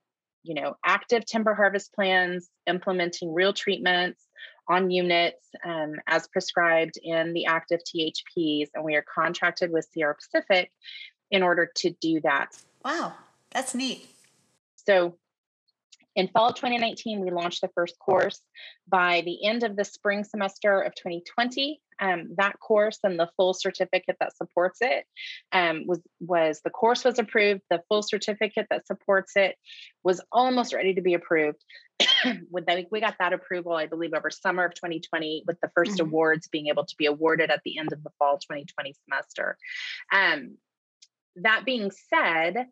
you 0.44 0.56
know, 0.56 0.76
active 0.86 1.26
timber 1.26 1.54
harvest 1.54 1.94
plans, 1.94 2.50
implementing 2.68 3.34
real 3.34 3.54
treatments 3.54 4.26
on 4.68 4.92
units 4.92 5.50
um, 5.66 5.96
as 6.08 6.28
prescribed 6.28 7.00
in 7.02 7.34
the 7.34 7.46
active 7.46 7.80
THPs. 7.84 8.70
And 8.74 8.84
we 8.84 8.96
are 8.96 9.04
contracted 9.14 9.72
with 9.72 9.88
Sierra 9.92 10.16
Pacific 10.16 10.72
in 11.32 11.44
order 11.44 11.70
to 11.78 11.90
do 12.02 12.22
that. 12.22 12.56
Wow, 12.84 13.14
that's 13.52 13.76
neat. 13.76 14.08
So 14.76 15.18
in 16.16 16.28
fall 16.28 16.54
2019, 16.54 17.22
we 17.22 17.32
launched 17.32 17.62
the 17.62 17.70
first 17.76 17.98
course. 18.00 18.42
By 18.88 19.22
the 19.22 19.46
end 19.46 19.64
of 19.64 19.76
the 19.76 19.86
spring 19.86 20.24
semester 20.24 20.82
of 20.82 20.96
2020, 20.96 21.80
um, 22.02 22.30
that 22.38 22.60
course 22.60 23.00
and 23.04 23.20
the 23.20 23.30
full 23.36 23.54
certificate 23.54 24.18
that 24.20 24.36
supports 24.36 24.80
it 24.82 25.06
um, 25.52 25.84
was 25.86 26.02
was 26.20 26.62
the 26.64 26.70
course 26.70 27.04
was 27.04 27.20
approved. 27.20 27.62
The 27.70 27.82
full 27.90 28.04
certificate 28.04 28.68
that 28.70 28.88
supports 28.88 29.34
it 29.36 29.56
was 30.04 30.22
almost 30.32 30.74
ready 30.74 30.96
to 30.96 31.02
be 31.02 31.14
approved. 31.14 31.64
we 32.52 33.02
got 33.02 33.16
that 33.20 33.34
approval, 33.34 33.74
I 33.74 33.88
believe, 33.88 34.14
over 34.14 34.30
summer 34.30 34.66
of 34.66 34.74
2020, 34.74 35.44
with 35.46 35.60
the 35.62 35.68
1st 35.78 35.96
mm-hmm. 35.96 36.08
awards 36.08 36.48
being 36.48 36.68
able 36.68 36.86
to 36.86 36.96
be 36.98 37.06
awarded 37.06 37.52
at 37.52 37.62
the 37.66 37.78
end 37.78 37.92
of 37.92 38.04
the 38.04 38.12
fall 38.18 38.38
2020 38.38 38.96
semester. 39.06 39.58
Um, 40.12 40.58
that 41.36 41.66
being 41.66 41.92
said, 41.92 42.68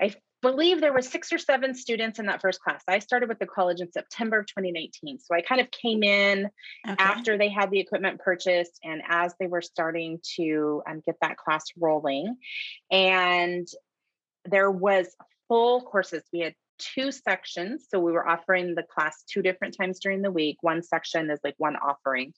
I 0.00 0.14
believe 0.44 0.80
there 0.80 0.92
were 0.92 1.02
six 1.02 1.32
or 1.32 1.38
seven 1.38 1.74
students 1.74 2.18
in 2.18 2.26
that 2.26 2.40
first 2.40 2.60
class. 2.60 2.82
I 2.86 2.98
started 2.98 3.28
with 3.28 3.38
the 3.38 3.46
college 3.46 3.80
in 3.80 3.90
September 3.90 4.40
of 4.40 4.46
2019. 4.46 5.18
So 5.18 5.34
I 5.34 5.40
kind 5.40 5.60
of 5.60 5.70
came 5.70 6.02
in 6.02 6.50
okay. 6.88 7.02
after 7.02 7.38
they 7.38 7.48
had 7.48 7.70
the 7.70 7.80
equipment 7.80 8.20
purchased 8.20 8.78
and 8.84 9.02
as 9.08 9.34
they 9.40 9.46
were 9.46 9.62
starting 9.62 10.20
to 10.36 10.82
um, 10.88 11.02
get 11.04 11.16
that 11.22 11.36
class 11.36 11.64
rolling. 11.76 12.36
And 12.90 13.66
there 14.44 14.70
was 14.70 15.08
full 15.48 15.80
courses. 15.82 16.22
We 16.32 16.40
had 16.40 16.54
two 16.78 17.10
sections. 17.10 17.86
So 17.88 17.98
we 17.98 18.12
were 18.12 18.28
offering 18.28 18.74
the 18.74 18.82
class 18.82 19.24
two 19.28 19.42
different 19.42 19.76
times 19.76 20.00
during 20.00 20.22
the 20.22 20.30
week. 20.30 20.58
One 20.60 20.82
section 20.82 21.30
is 21.30 21.40
like 21.42 21.54
one 21.58 21.76
offering. 21.76 22.34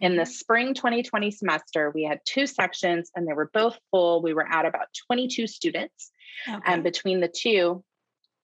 In 0.00 0.16
the 0.16 0.26
spring 0.26 0.74
2020 0.74 1.30
semester, 1.30 1.90
we 1.94 2.04
had 2.04 2.20
two 2.24 2.46
sections 2.46 3.10
and 3.14 3.26
they 3.26 3.32
were 3.32 3.50
both 3.52 3.78
full. 3.90 4.22
We 4.22 4.32
were 4.32 4.46
at 4.46 4.64
about 4.64 4.86
22 5.06 5.46
students 5.46 6.12
okay. 6.48 6.72
um, 6.72 6.82
between 6.82 7.20
the 7.20 7.28
two, 7.28 7.82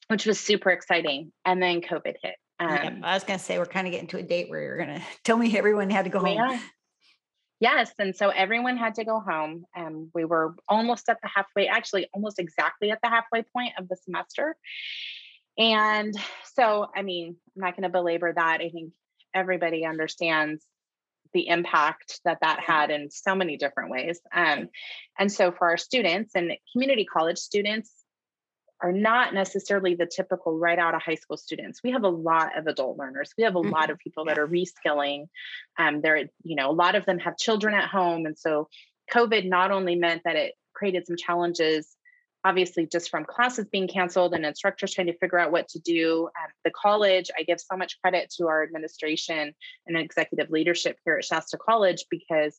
which 0.09 0.27
was 0.27 0.41
super 0.41 0.71
exciting. 0.71 1.33
And 1.45 1.63
then 1.63 1.81
COVID 1.81 2.15
hit. 2.23 2.35
Um, 2.59 2.71
yeah, 2.71 2.99
I 3.03 3.15
was 3.15 3.25
going 3.25 3.39
to 3.39 3.45
say, 3.45 3.59
we're 3.59 3.67
kind 3.67 3.87
of 3.87 3.93
getting 3.93 4.09
to 4.09 4.19
a 4.19 4.23
date 4.23 4.51
where 4.51 4.63
you're 4.63 4.77
going 4.77 4.89
to 4.99 5.03
tell 5.23 5.37
me 5.37 5.57
everyone 5.57 5.91
had 5.91 6.05
to 6.05 6.11
go 6.11 6.21
home. 6.21 6.61
Yes. 7.61 7.93
And 7.99 8.15
so 8.15 8.31
everyone 8.31 8.77
had 8.77 8.97
to 8.97 9.05
go 9.05 9.21
home. 9.21 9.65
And 9.75 9.87
um, 9.87 10.11
we 10.13 10.25
were 10.25 10.55
almost 10.69 11.09
at 11.09 11.19
the 11.23 11.29
halfway, 11.33 11.69
actually, 11.69 12.09
almost 12.13 12.39
exactly 12.39 12.91
at 12.91 12.99
the 13.03 13.09
halfway 13.09 13.43
point 13.43 13.75
of 13.79 13.89
the 13.89 13.97
semester. 13.97 14.57
And 15.57 16.15
so, 16.55 16.89
I 16.95 17.03
mean, 17.03 17.37
I'm 17.57 17.63
not 17.63 17.77
going 17.77 17.85
to 17.85 17.89
belabor 17.89 18.33
that. 18.33 18.61
I 18.61 18.71
think 18.71 18.93
everybody 19.33 19.87
understands 19.87 20.65
the 21.35 21.49
impact 21.49 22.21
that 22.25 22.39
that 22.41 22.61
had 22.61 22.91
in 22.91 23.11
so 23.11 23.35
many 23.35 23.57
different 23.57 23.91
ways. 23.91 24.21
Um, 24.33 24.69
and 25.19 25.31
so 25.31 25.53
for 25.53 25.69
our 25.69 25.77
students 25.77 26.35
and 26.35 26.53
community 26.73 27.05
college 27.05 27.39
students 27.39 27.93
are 28.81 28.93
not 28.93 29.35
necessarily 29.35 29.95
the 29.95 30.07
typical 30.07 30.59
right 30.59 30.79
out 30.79 30.95
of 30.95 31.03
high 31.03 31.15
school 31.15 31.37
students. 31.37 31.81
We 31.83 31.93
have 31.93 32.05
a 32.05 32.09
lot 32.09 32.59
of 32.59 32.67
adult 32.67 32.99
learners. 32.99 33.33
We 33.37 33.45
have 33.45 33.57
a 33.57 33.61
mm-hmm. 33.61 33.71
lot 33.71 33.91
of 33.91 33.99
people 33.99 34.27
that 34.27 34.39
are 34.39 34.47
reskilling. 34.47 35.29
Um, 35.79 36.01
there, 36.01 36.19
you 36.43 36.57
know, 36.57 36.71
a 36.71 36.73
lot 36.73 36.95
of 36.95 37.07
them 37.07 37.19
have 37.19 37.37
children 37.37 37.75
at 37.75 37.89
home. 37.89 38.27
And 38.27 38.39
so 38.39 38.69
COVID 39.13 39.49
not 39.49 39.71
only 39.71 39.97
meant 39.97 40.23
that 40.25 40.37
it 40.37 40.55
created 40.75 41.07
some 41.07 41.17
challenges 41.17 41.94
obviously 42.45 42.87
just 42.87 43.11
from 43.11 43.25
classes 43.25 43.67
being 43.73 43.89
canceled 43.89 44.35
and 44.35 44.45
instructors 44.45 44.93
trying 44.93 45.07
to 45.07 45.17
figure 45.19 45.39
out 45.39 45.51
what 45.51 45.69
to 45.69 45.79
do 45.79 46.29
at 46.43 46.51
the 46.65 46.71
college 46.71 47.31
i 47.39 47.43
give 47.43 47.61
so 47.61 47.77
much 47.77 48.01
credit 48.01 48.31
to 48.31 48.47
our 48.47 48.63
administration 48.63 49.55
and 49.87 49.97
executive 49.97 50.51
leadership 50.51 50.99
here 51.05 51.17
at 51.17 51.25
shasta 51.25 51.57
college 51.57 52.05
because 52.11 52.59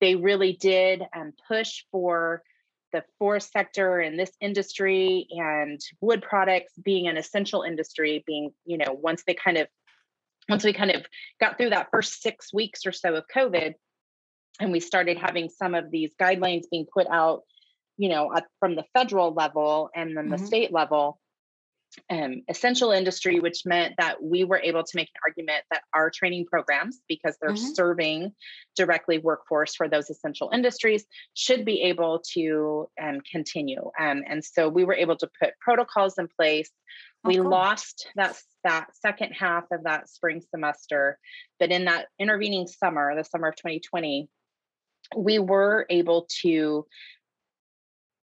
they 0.00 0.16
really 0.16 0.54
did 0.54 1.02
um, 1.14 1.32
push 1.46 1.84
for 1.92 2.42
the 2.92 3.04
forest 3.18 3.52
sector 3.52 4.00
and 4.00 4.18
this 4.18 4.32
industry 4.40 5.26
and 5.30 5.80
wood 6.00 6.22
products 6.22 6.72
being 6.82 7.06
an 7.06 7.16
essential 7.16 7.62
industry 7.62 8.24
being 8.26 8.50
you 8.64 8.78
know 8.78 8.92
once 8.92 9.22
they 9.26 9.34
kind 9.34 9.58
of 9.58 9.68
once 10.48 10.64
we 10.64 10.72
kind 10.72 10.90
of 10.90 11.04
got 11.40 11.56
through 11.56 11.70
that 11.70 11.88
first 11.90 12.20
six 12.22 12.52
weeks 12.52 12.86
or 12.86 12.92
so 12.92 13.14
of 13.14 13.24
covid 13.34 13.74
and 14.58 14.72
we 14.72 14.80
started 14.80 15.16
having 15.16 15.48
some 15.48 15.74
of 15.74 15.90
these 15.90 16.10
guidelines 16.20 16.64
being 16.70 16.86
put 16.92 17.06
out 17.08 17.42
you 18.00 18.08
know, 18.08 18.34
from 18.58 18.76
the 18.76 18.84
federal 18.94 19.34
level 19.34 19.90
and 19.94 20.16
then 20.16 20.30
the 20.30 20.36
mm-hmm. 20.36 20.46
state 20.46 20.72
level, 20.72 21.20
um, 22.08 22.40
essential 22.48 22.92
industry, 22.92 23.40
which 23.40 23.66
meant 23.66 23.94
that 23.98 24.22
we 24.22 24.42
were 24.42 24.56
able 24.56 24.82
to 24.82 24.96
make 24.96 25.08
an 25.08 25.20
argument 25.26 25.64
that 25.70 25.82
our 25.92 26.08
training 26.08 26.46
programs, 26.46 26.98
because 27.10 27.36
they're 27.38 27.50
mm-hmm. 27.50 27.74
serving 27.74 28.32
directly 28.74 29.18
workforce 29.18 29.74
for 29.74 29.86
those 29.86 30.08
essential 30.08 30.48
industries, 30.50 31.04
should 31.34 31.66
be 31.66 31.82
able 31.82 32.22
to 32.32 32.88
um, 33.02 33.18
continue. 33.30 33.90
Um, 34.00 34.22
and 34.26 34.42
so 34.42 34.70
we 34.70 34.84
were 34.84 34.94
able 34.94 35.16
to 35.16 35.28
put 35.38 35.50
protocols 35.60 36.16
in 36.16 36.26
place. 36.40 36.70
Oh, 37.22 37.28
we 37.28 37.36
cool. 37.36 37.50
lost 37.50 38.08
that 38.16 38.34
that 38.64 38.86
second 38.94 39.32
half 39.32 39.64
of 39.72 39.84
that 39.84 40.08
spring 40.08 40.40
semester, 40.54 41.18
but 41.58 41.70
in 41.70 41.84
that 41.84 42.06
intervening 42.18 42.66
summer, 42.66 43.14
the 43.14 43.24
summer 43.24 43.48
of 43.48 43.56
2020, 43.56 44.30
we 45.16 45.38
were 45.38 45.86
able 45.90 46.26
to 46.42 46.86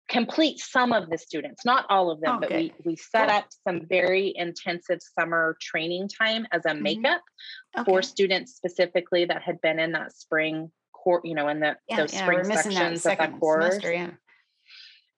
complete 0.08 0.60
some 0.60 0.94
of 0.94 1.10
the 1.10 1.18
students, 1.18 1.66
not 1.66 1.86
all 1.90 2.10
of 2.10 2.22
them, 2.22 2.38
okay. 2.38 2.48
but 2.48 2.58
we 2.86 2.92
we 2.92 2.96
set 2.96 3.30
up 3.30 3.46
some 3.68 3.86
very 3.88 4.34
intensive 4.36 5.00
summer 5.18 5.58
training 5.62 6.08
time 6.08 6.48
as 6.52 6.66
a 6.66 6.70
mm-hmm. 6.70 6.84
makeup 6.84 7.22
mm-hmm. 7.22 7.82
okay. 7.82 7.92
for 7.92 8.02
students 8.02 8.56
specifically 8.56 9.26
that 9.26 9.42
had 9.42 9.60
been 9.62 9.80
in 9.80 9.92
that 9.92 10.14
spring 10.14 10.72
core, 10.94 11.22
you 11.24 11.36
know, 11.36 11.48
in 11.50 11.60
the 11.60 11.76
yeah, 11.90 11.98
those 11.98 12.14
yeah, 12.14 12.24
spring 12.24 12.44
sections 12.44 13.04
that 13.04 13.14
of 13.14 13.18
that 13.18 13.40
course. 13.40 13.66
Semester, 13.66 13.94
yeah. 13.94 14.10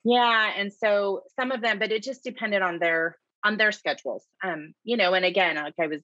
Yeah, 0.04 0.54
and 0.56 0.72
so 0.72 1.24
some 1.38 1.52
of 1.52 1.62
them, 1.62 1.78
but 1.78 1.92
it 1.92 2.04
just 2.04 2.24
depended 2.24 2.62
on 2.62 2.80
their 2.80 3.18
on 3.44 3.58
their 3.58 3.72
schedules. 3.72 4.26
Um, 4.44 4.74
you 4.84 4.98
know, 4.98 5.14
and 5.14 5.26
again, 5.26 5.56
like 5.56 5.74
I 5.80 5.88
was 5.88 6.02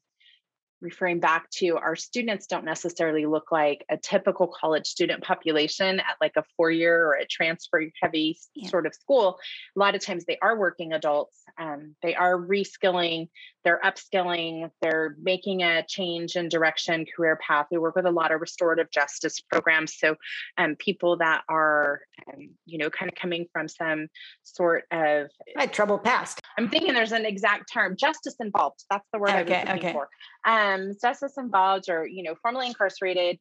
referring 0.85 1.19
back 1.19 1.49
to 1.49 1.77
our 1.77 1.95
students 1.95 2.45
don't 2.45 2.63
necessarily 2.63 3.25
look 3.25 3.51
like 3.51 3.83
a 3.89 3.97
typical 3.97 4.47
college 4.47 4.85
student 4.85 5.23
population 5.23 5.99
at 5.99 6.15
like 6.21 6.33
a 6.37 6.43
four 6.55 6.69
year 6.69 7.07
or 7.07 7.13
a 7.15 7.25
transfer 7.25 7.83
heavy 8.01 8.37
yeah. 8.53 8.69
sort 8.69 8.85
of 8.85 8.93
school 8.93 9.39
a 9.75 9.79
lot 9.79 9.95
of 9.95 10.01
times 10.01 10.25
they 10.25 10.37
are 10.43 10.57
working 10.57 10.93
adults 10.93 11.41
um, 11.59 11.95
they 12.03 12.13
are 12.13 12.37
reskilling 12.37 13.27
they're 13.65 13.81
upskilling 13.83 14.69
they're 14.81 15.15
making 15.21 15.63
a 15.63 15.83
change 15.87 16.35
in 16.35 16.47
direction 16.47 17.05
career 17.15 17.37
path 17.45 17.65
we 17.71 17.77
work 17.77 17.95
with 17.95 18.05
a 18.05 18.11
lot 18.11 18.31
of 18.31 18.39
restorative 18.39 18.89
justice 18.91 19.41
programs 19.41 19.97
so 19.97 20.15
um, 20.57 20.75
people 20.75 21.17
that 21.17 21.41
are 21.49 21.99
um, 22.31 22.49
you 22.65 22.77
know 22.77 22.89
kind 22.89 23.11
of 23.11 23.15
coming 23.15 23.45
from 23.51 23.67
some 23.67 24.07
sort 24.43 24.83
of 24.91 25.27
like 25.57 25.73
troubled 25.73 26.03
past 26.03 26.39
i'm 26.57 26.69
thinking 26.69 26.93
there's 26.93 27.11
an 27.11 27.25
exact 27.25 27.71
term 27.73 27.97
justice 27.97 28.35
involved 28.39 28.83
that's 28.89 29.07
the 29.11 29.19
word 29.19 29.29
okay, 29.29 29.37
i 29.37 29.41
was 29.41 29.49
looking 29.49 29.89
okay. 29.89 29.93
for 29.93 30.07
um, 30.45 30.91
justice 31.01 31.33
involved 31.37 31.89
or 31.89 32.07
you 32.07 32.23
know 32.23 32.35
formerly 32.41 32.67
incarcerated 32.67 33.39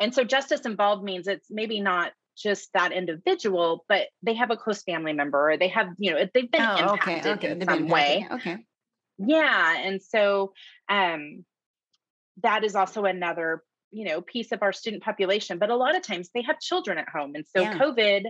and 0.00 0.12
so 0.12 0.24
justice 0.24 0.62
involved 0.62 1.04
means 1.04 1.28
it's 1.28 1.46
maybe 1.50 1.80
not 1.80 2.12
just 2.36 2.70
that 2.74 2.92
individual 2.92 3.84
but 3.88 4.08
they 4.22 4.34
have 4.34 4.50
a 4.50 4.56
close 4.56 4.82
family 4.82 5.12
member 5.12 5.52
or 5.52 5.56
they 5.56 5.68
have 5.68 5.88
you 5.98 6.10
know 6.10 6.18
they've 6.34 6.50
been 6.50 6.62
oh, 6.62 6.94
impacted 6.94 7.32
okay, 7.32 7.50
okay. 7.52 7.60
in 7.60 7.64
some 7.64 7.88
way 7.88 8.26
okay 8.32 8.58
yeah 9.26 9.76
and 9.78 10.00
so 10.02 10.52
um 10.88 11.44
that 12.42 12.64
is 12.64 12.74
also 12.74 13.04
another 13.04 13.62
you 13.90 14.04
know 14.04 14.20
piece 14.20 14.52
of 14.52 14.62
our 14.62 14.72
student 14.72 15.02
population 15.02 15.58
but 15.58 15.70
a 15.70 15.76
lot 15.76 15.96
of 15.96 16.02
times 16.02 16.30
they 16.34 16.42
have 16.42 16.58
children 16.60 16.98
at 16.98 17.08
home 17.08 17.32
and 17.34 17.44
so 17.54 17.62
yeah. 17.62 17.78
covid 17.78 18.24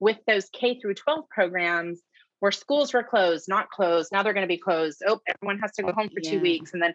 with 0.00 0.18
those 0.26 0.48
k 0.52 0.78
through 0.80 0.94
12 0.94 1.28
programs 1.28 2.00
where 2.40 2.52
schools 2.52 2.92
were 2.92 3.02
closed 3.02 3.46
not 3.48 3.70
closed 3.70 4.10
now 4.12 4.22
they're 4.22 4.34
going 4.34 4.46
to 4.46 4.48
be 4.48 4.58
closed 4.58 5.02
oh 5.06 5.20
everyone 5.26 5.58
has 5.58 5.72
to 5.72 5.82
go 5.82 5.92
home 5.92 6.08
for 6.08 6.20
yeah. 6.22 6.30
two 6.30 6.40
weeks 6.40 6.72
and 6.72 6.82
then 6.82 6.94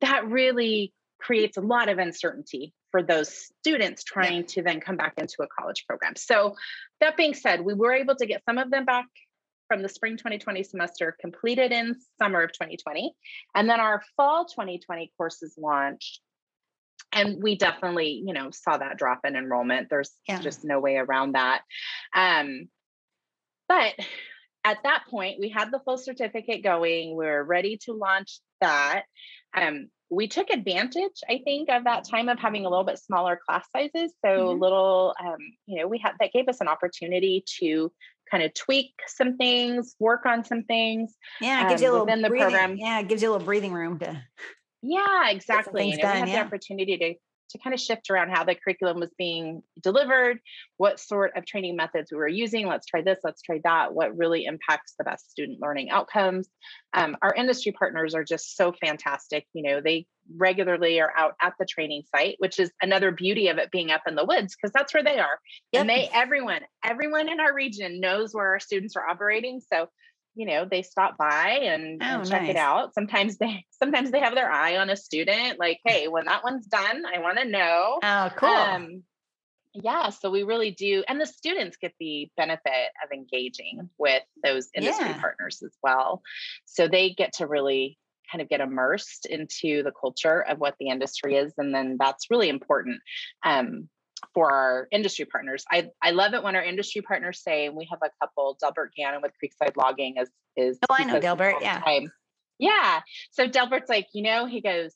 that 0.00 0.26
really 0.28 0.92
creates 1.18 1.56
a 1.56 1.60
lot 1.60 1.88
of 1.88 1.98
uncertainty 1.98 2.74
for 2.90 3.02
those 3.02 3.50
students 3.60 4.04
trying 4.04 4.42
yeah. 4.42 4.46
to 4.46 4.62
then 4.62 4.80
come 4.80 4.96
back 4.96 5.14
into 5.16 5.42
a 5.42 5.46
college 5.48 5.84
program. 5.88 6.14
So, 6.16 6.54
that 7.00 7.16
being 7.16 7.34
said, 7.34 7.60
we 7.62 7.74
were 7.74 7.92
able 7.92 8.14
to 8.16 8.26
get 8.26 8.42
some 8.44 8.58
of 8.58 8.70
them 8.70 8.84
back 8.84 9.06
from 9.68 9.82
the 9.82 9.88
spring 9.88 10.16
2020 10.16 10.62
semester 10.62 11.16
completed 11.20 11.72
in 11.72 11.96
summer 12.18 12.42
of 12.42 12.52
2020. 12.52 13.14
And 13.54 13.68
then 13.68 13.80
our 13.80 14.02
fall 14.16 14.44
2020 14.46 15.12
courses 15.16 15.54
launched. 15.58 16.20
And 17.12 17.42
we 17.42 17.56
definitely, 17.56 18.22
you 18.26 18.34
know, 18.34 18.50
saw 18.50 18.76
that 18.76 18.98
drop 18.98 19.20
in 19.24 19.36
enrollment. 19.36 19.88
There's 19.88 20.10
yeah. 20.28 20.40
just 20.40 20.64
no 20.64 20.80
way 20.80 20.96
around 20.96 21.32
that. 21.32 21.62
Um, 22.14 22.68
but 23.68 23.94
at 24.64 24.78
that 24.82 25.04
point, 25.10 25.38
we 25.38 25.48
had 25.48 25.70
the 25.70 25.80
full 25.84 25.98
certificate 25.98 26.64
going. 26.64 27.16
We 27.16 27.26
are 27.26 27.44
ready 27.44 27.78
to 27.84 27.92
launch 27.92 28.40
that. 28.60 29.04
Um, 29.54 29.90
we 30.10 30.28
took 30.28 30.50
advantage, 30.50 31.20
I 31.28 31.40
think, 31.44 31.68
of 31.70 31.84
that 31.84 32.04
time 32.04 32.28
of 32.28 32.38
having 32.38 32.66
a 32.66 32.68
little 32.68 32.84
bit 32.84 32.98
smaller 32.98 33.38
class 33.44 33.66
sizes. 33.74 34.12
So 34.24 34.28
mm-hmm. 34.28 34.60
little, 34.60 35.14
um, 35.20 35.38
you 35.66 35.80
know, 35.80 35.88
we 35.88 35.98
had 35.98 36.12
that 36.20 36.32
gave 36.32 36.48
us 36.48 36.60
an 36.60 36.68
opportunity 36.68 37.44
to 37.60 37.92
kind 38.30 38.42
of 38.42 38.52
tweak 38.54 38.92
some 39.06 39.36
things, 39.36 39.94
work 39.98 40.26
on 40.26 40.44
some 40.44 40.62
things. 40.64 41.14
Yeah, 41.40 41.66
it 41.66 41.70
gives 41.70 41.82
um, 41.82 41.84
you 41.84 41.90
a 41.90 41.92
little 41.92 42.06
within 42.06 42.22
the 42.22 42.28
breathing, 42.28 42.50
program. 42.50 42.76
Yeah, 42.76 43.00
it 43.00 43.08
gives 43.08 43.22
you 43.22 43.30
a 43.30 43.32
little 43.32 43.44
breathing 43.44 43.72
room 43.72 43.98
to. 44.00 44.22
Yeah, 44.82 45.30
exactly. 45.30 45.90
Know, 45.90 45.96
done, 45.96 46.12
we 46.12 46.18
have 46.20 46.28
yeah. 46.28 46.40
the 46.40 46.46
opportunity 46.46 46.96
to 46.98 47.14
to 47.50 47.58
kind 47.58 47.72
of 47.72 47.80
shift 47.80 48.10
around 48.10 48.30
how 48.30 48.42
the 48.42 48.54
curriculum 48.54 48.98
was 48.98 49.12
being 49.16 49.62
delivered, 49.80 50.40
what 50.76 50.98
sort 50.98 51.36
of 51.36 51.46
training 51.46 51.76
methods 51.76 52.10
we 52.10 52.18
were 52.18 52.28
using. 52.28 52.66
Let's 52.66 52.86
try 52.86 53.00
this, 53.00 53.20
let's 53.22 53.42
try 53.42 53.60
that, 53.62 53.94
what 53.94 54.16
really 54.16 54.44
impacts 54.44 54.94
the 54.98 55.04
best 55.04 55.30
student 55.30 55.60
learning 55.60 55.90
outcomes. 55.90 56.48
Um, 56.94 57.16
our 57.22 57.32
industry 57.32 57.70
partners 57.72 58.14
are 58.14 58.24
just 58.24 58.56
so 58.56 58.72
fantastic. 58.72 59.46
You 59.52 59.62
know, 59.62 59.80
they 59.80 60.06
regularly 60.36 61.00
are 61.00 61.12
out 61.16 61.34
at 61.40 61.54
the 61.58 61.66
training 61.66 62.02
site, 62.14 62.36
which 62.38 62.58
is 62.58 62.70
another 62.80 63.10
beauty 63.10 63.48
of 63.48 63.58
it 63.58 63.70
being 63.70 63.90
up 63.90 64.02
in 64.06 64.14
the 64.14 64.24
woods 64.24 64.54
because 64.54 64.72
that's 64.72 64.92
where 64.94 65.04
they 65.04 65.18
are. 65.18 65.38
Yep. 65.72 65.80
And 65.80 65.90
they, 65.90 66.08
everyone, 66.12 66.60
everyone 66.84 67.28
in 67.28 67.40
our 67.40 67.54
region 67.54 68.00
knows 68.00 68.34
where 68.34 68.48
our 68.48 68.60
students 68.60 68.96
are 68.96 69.06
operating. 69.06 69.60
So 69.60 69.88
you 70.34 70.46
know 70.46 70.66
they 70.68 70.82
stop 70.82 71.16
by 71.16 71.60
and, 71.62 72.02
oh, 72.02 72.06
and 72.06 72.28
check 72.28 72.42
nice. 72.42 72.50
it 72.50 72.56
out 72.56 72.94
sometimes 72.94 73.38
they 73.38 73.64
sometimes 73.82 74.10
they 74.10 74.20
have 74.20 74.34
their 74.34 74.50
eye 74.50 74.76
on 74.76 74.90
a 74.90 74.96
student 74.96 75.58
like 75.58 75.80
hey 75.84 76.08
when 76.08 76.24
that 76.26 76.44
one's 76.44 76.66
done 76.66 77.04
i 77.06 77.20
want 77.20 77.38
to 77.38 77.44
know 77.44 77.98
oh 78.02 78.30
cool 78.36 78.48
um, 78.48 79.02
yeah 79.72 80.08
so 80.10 80.30
we 80.30 80.42
really 80.42 80.70
do 80.70 81.04
and 81.08 81.20
the 81.20 81.26
students 81.26 81.76
get 81.76 81.92
the 81.98 82.28
benefit 82.36 82.90
of 83.02 83.12
engaging 83.12 83.88
with 83.98 84.22
those 84.42 84.68
industry 84.74 85.06
yeah. 85.06 85.20
partners 85.20 85.62
as 85.64 85.72
well 85.82 86.22
so 86.64 86.88
they 86.88 87.10
get 87.10 87.34
to 87.34 87.46
really 87.46 87.98
kind 88.30 88.42
of 88.42 88.48
get 88.48 88.60
immersed 88.60 89.26
into 89.26 89.82
the 89.82 89.92
culture 89.98 90.42
of 90.42 90.58
what 90.58 90.74
the 90.78 90.88
industry 90.88 91.36
is 91.36 91.52
and 91.58 91.74
then 91.74 91.96
that's 91.98 92.30
really 92.30 92.48
important 92.48 93.00
um, 93.44 93.88
for 94.32 94.50
our 94.50 94.88
industry 94.90 95.24
partners. 95.24 95.64
I, 95.70 95.88
I 96.02 96.12
love 96.12 96.34
it 96.34 96.42
when 96.42 96.56
our 96.56 96.62
industry 96.62 97.02
partners 97.02 97.42
say, 97.42 97.66
and 97.66 97.76
we 97.76 97.86
have 97.90 98.00
a 98.02 98.10
couple, 98.20 98.56
Delbert 98.60 98.92
Gannon 98.96 99.20
with 99.22 99.32
Creekside 99.42 99.76
Logging 99.76 100.16
is 100.18 100.30
is 100.56 100.78
Oh, 100.88 100.94
I 100.96 101.04
know 101.04 101.20
Delbert, 101.20 101.56
yeah. 101.60 101.80
Time. 101.80 102.10
Yeah. 102.58 103.00
So 103.32 103.48
Delbert's 103.48 103.88
like, 103.88 104.06
you 104.14 104.22
know, 104.22 104.46
he 104.46 104.60
goes, 104.60 104.92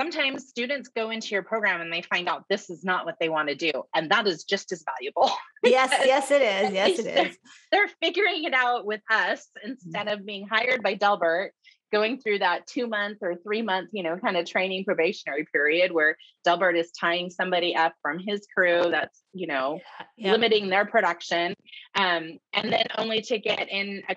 sometimes 0.00 0.48
students 0.48 0.88
go 0.94 1.10
into 1.10 1.28
your 1.28 1.42
program 1.42 1.80
and 1.80 1.92
they 1.92 2.02
find 2.02 2.28
out 2.28 2.44
this 2.48 2.70
is 2.70 2.84
not 2.84 3.04
what 3.04 3.16
they 3.20 3.28
want 3.28 3.48
to 3.48 3.54
do. 3.54 3.72
And 3.94 4.10
that 4.10 4.26
is 4.26 4.44
just 4.44 4.72
as 4.72 4.84
valuable. 4.84 5.30
yes, 5.64 5.92
yes, 6.04 6.30
it 6.30 6.42
is. 6.42 6.72
Yes, 6.72 6.98
it 6.98 7.06
is. 7.06 7.14
They're, 7.14 7.30
they're 7.72 7.90
figuring 8.00 8.44
it 8.44 8.54
out 8.54 8.86
with 8.86 9.00
us 9.10 9.46
instead 9.64 10.08
of 10.08 10.24
being 10.24 10.46
hired 10.48 10.82
by 10.82 10.94
Delbert 10.94 11.52
going 11.92 12.18
through 12.18 12.38
that 12.38 12.66
two 12.66 12.86
month 12.86 13.18
or 13.20 13.36
three 13.36 13.62
month, 13.62 13.90
you 13.92 14.02
know, 14.02 14.16
kind 14.16 14.36
of 14.36 14.46
training 14.46 14.84
probationary 14.84 15.46
period 15.52 15.92
where 15.92 16.16
Delbert 16.44 16.76
is 16.76 16.90
tying 16.92 17.30
somebody 17.30 17.76
up 17.76 17.94
from 18.00 18.18
his 18.18 18.46
crew 18.54 18.88
that's, 18.90 19.22
you 19.32 19.46
know, 19.46 19.78
yeah, 19.98 20.06
yeah. 20.16 20.32
limiting 20.32 20.68
their 20.68 20.86
production. 20.86 21.54
Um, 21.94 22.38
and 22.54 22.72
then 22.72 22.86
only 22.96 23.20
to 23.22 23.38
get 23.38 23.68
in 23.68 24.02
a 24.08 24.16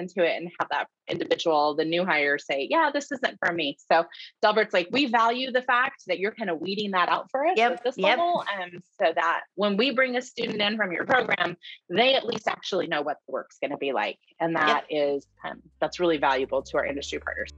into 0.00 0.24
it 0.24 0.36
and 0.36 0.50
have 0.58 0.68
that 0.70 0.86
individual, 1.08 1.76
the 1.76 1.84
new 1.84 2.04
hire, 2.04 2.38
say, 2.38 2.66
"Yeah, 2.68 2.90
this 2.92 3.12
isn't 3.12 3.38
for 3.38 3.52
me." 3.52 3.76
So 3.90 4.04
Delbert's 4.42 4.74
like, 4.74 4.88
we 4.90 5.06
value 5.06 5.52
the 5.52 5.62
fact 5.62 6.02
that 6.08 6.18
you're 6.18 6.32
kind 6.32 6.50
of 6.50 6.60
weeding 6.60 6.90
that 6.92 7.08
out 7.08 7.26
for 7.30 7.46
us 7.46 7.54
yep, 7.56 7.72
at 7.72 7.84
this 7.84 7.96
yep. 7.96 8.18
level, 8.18 8.44
um, 8.60 8.70
so 9.00 9.12
that 9.14 9.42
when 9.54 9.76
we 9.76 9.92
bring 9.92 10.16
a 10.16 10.22
student 10.22 10.60
in 10.60 10.76
from 10.76 10.90
your 10.92 11.04
program, 11.04 11.56
they 11.88 12.14
at 12.14 12.24
least 12.26 12.48
actually 12.48 12.86
know 12.86 13.02
what 13.02 13.18
the 13.26 13.32
work's 13.32 13.58
going 13.58 13.70
to 13.70 13.76
be 13.76 13.92
like, 13.92 14.18
and 14.40 14.56
that 14.56 14.84
yep. 14.90 15.16
is 15.16 15.26
um, 15.44 15.60
that's 15.80 16.00
really 16.00 16.18
valuable 16.18 16.62
to 16.62 16.76
our 16.78 16.86
industry 16.86 17.18
partners. 17.18 17.50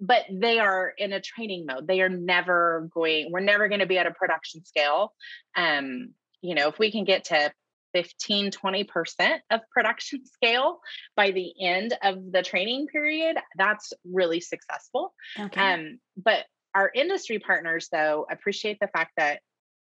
but 0.00 0.24
they 0.30 0.58
are 0.58 0.92
in 0.96 1.12
a 1.12 1.20
training 1.20 1.66
mode. 1.66 1.86
They 1.86 2.00
are 2.02 2.08
never 2.08 2.88
going, 2.92 3.30
we're 3.30 3.40
never 3.40 3.68
going 3.68 3.80
to 3.80 3.86
be 3.86 3.98
at 3.98 4.06
a 4.06 4.12
production 4.12 4.64
scale. 4.64 5.12
Um, 5.56 6.10
you 6.40 6.54
know, 6.54 6.68
if 6.68 6.78
we 6.78 6.92
can 6.92 7.04
get 7.04 7.24
to 7.26 7.52
15, 7.94 8.50
20% 8.50 9.38
of 9.50 9.60
production 9.72 10.24
scale 10.34 10.80
by 11.16 11.30
the 11.30 11.52
end 11.60 11.96
of 12.02 12.32
the 12.32 12.42
training 12.42 12.86
period, 12.88 13.38
that's 13.56 13.92
really 14.04 14.40
successful. 14.40 15.14
Okay. 15.38 15.60
Um, 15.60 15.98
but 16.16 16.44
our 16.74 16.90
industry 16.94 17.38
partners, 17.38 17.88
though, 17.90 18.26
appreciate 18.30 18.78
the 18.80 18.88
fact 18.88 19.12
that 19.16 19.40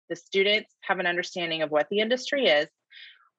the 0.08 0.16
students 0.16 0.70
have 0.82 0.98
an 0.98 1.06
understanding 1.06 1.62
of 1.62 1.70
what 1.70 1.88
the 1.90 1.98
industry 1.98 2.46
is. 2.46 2.66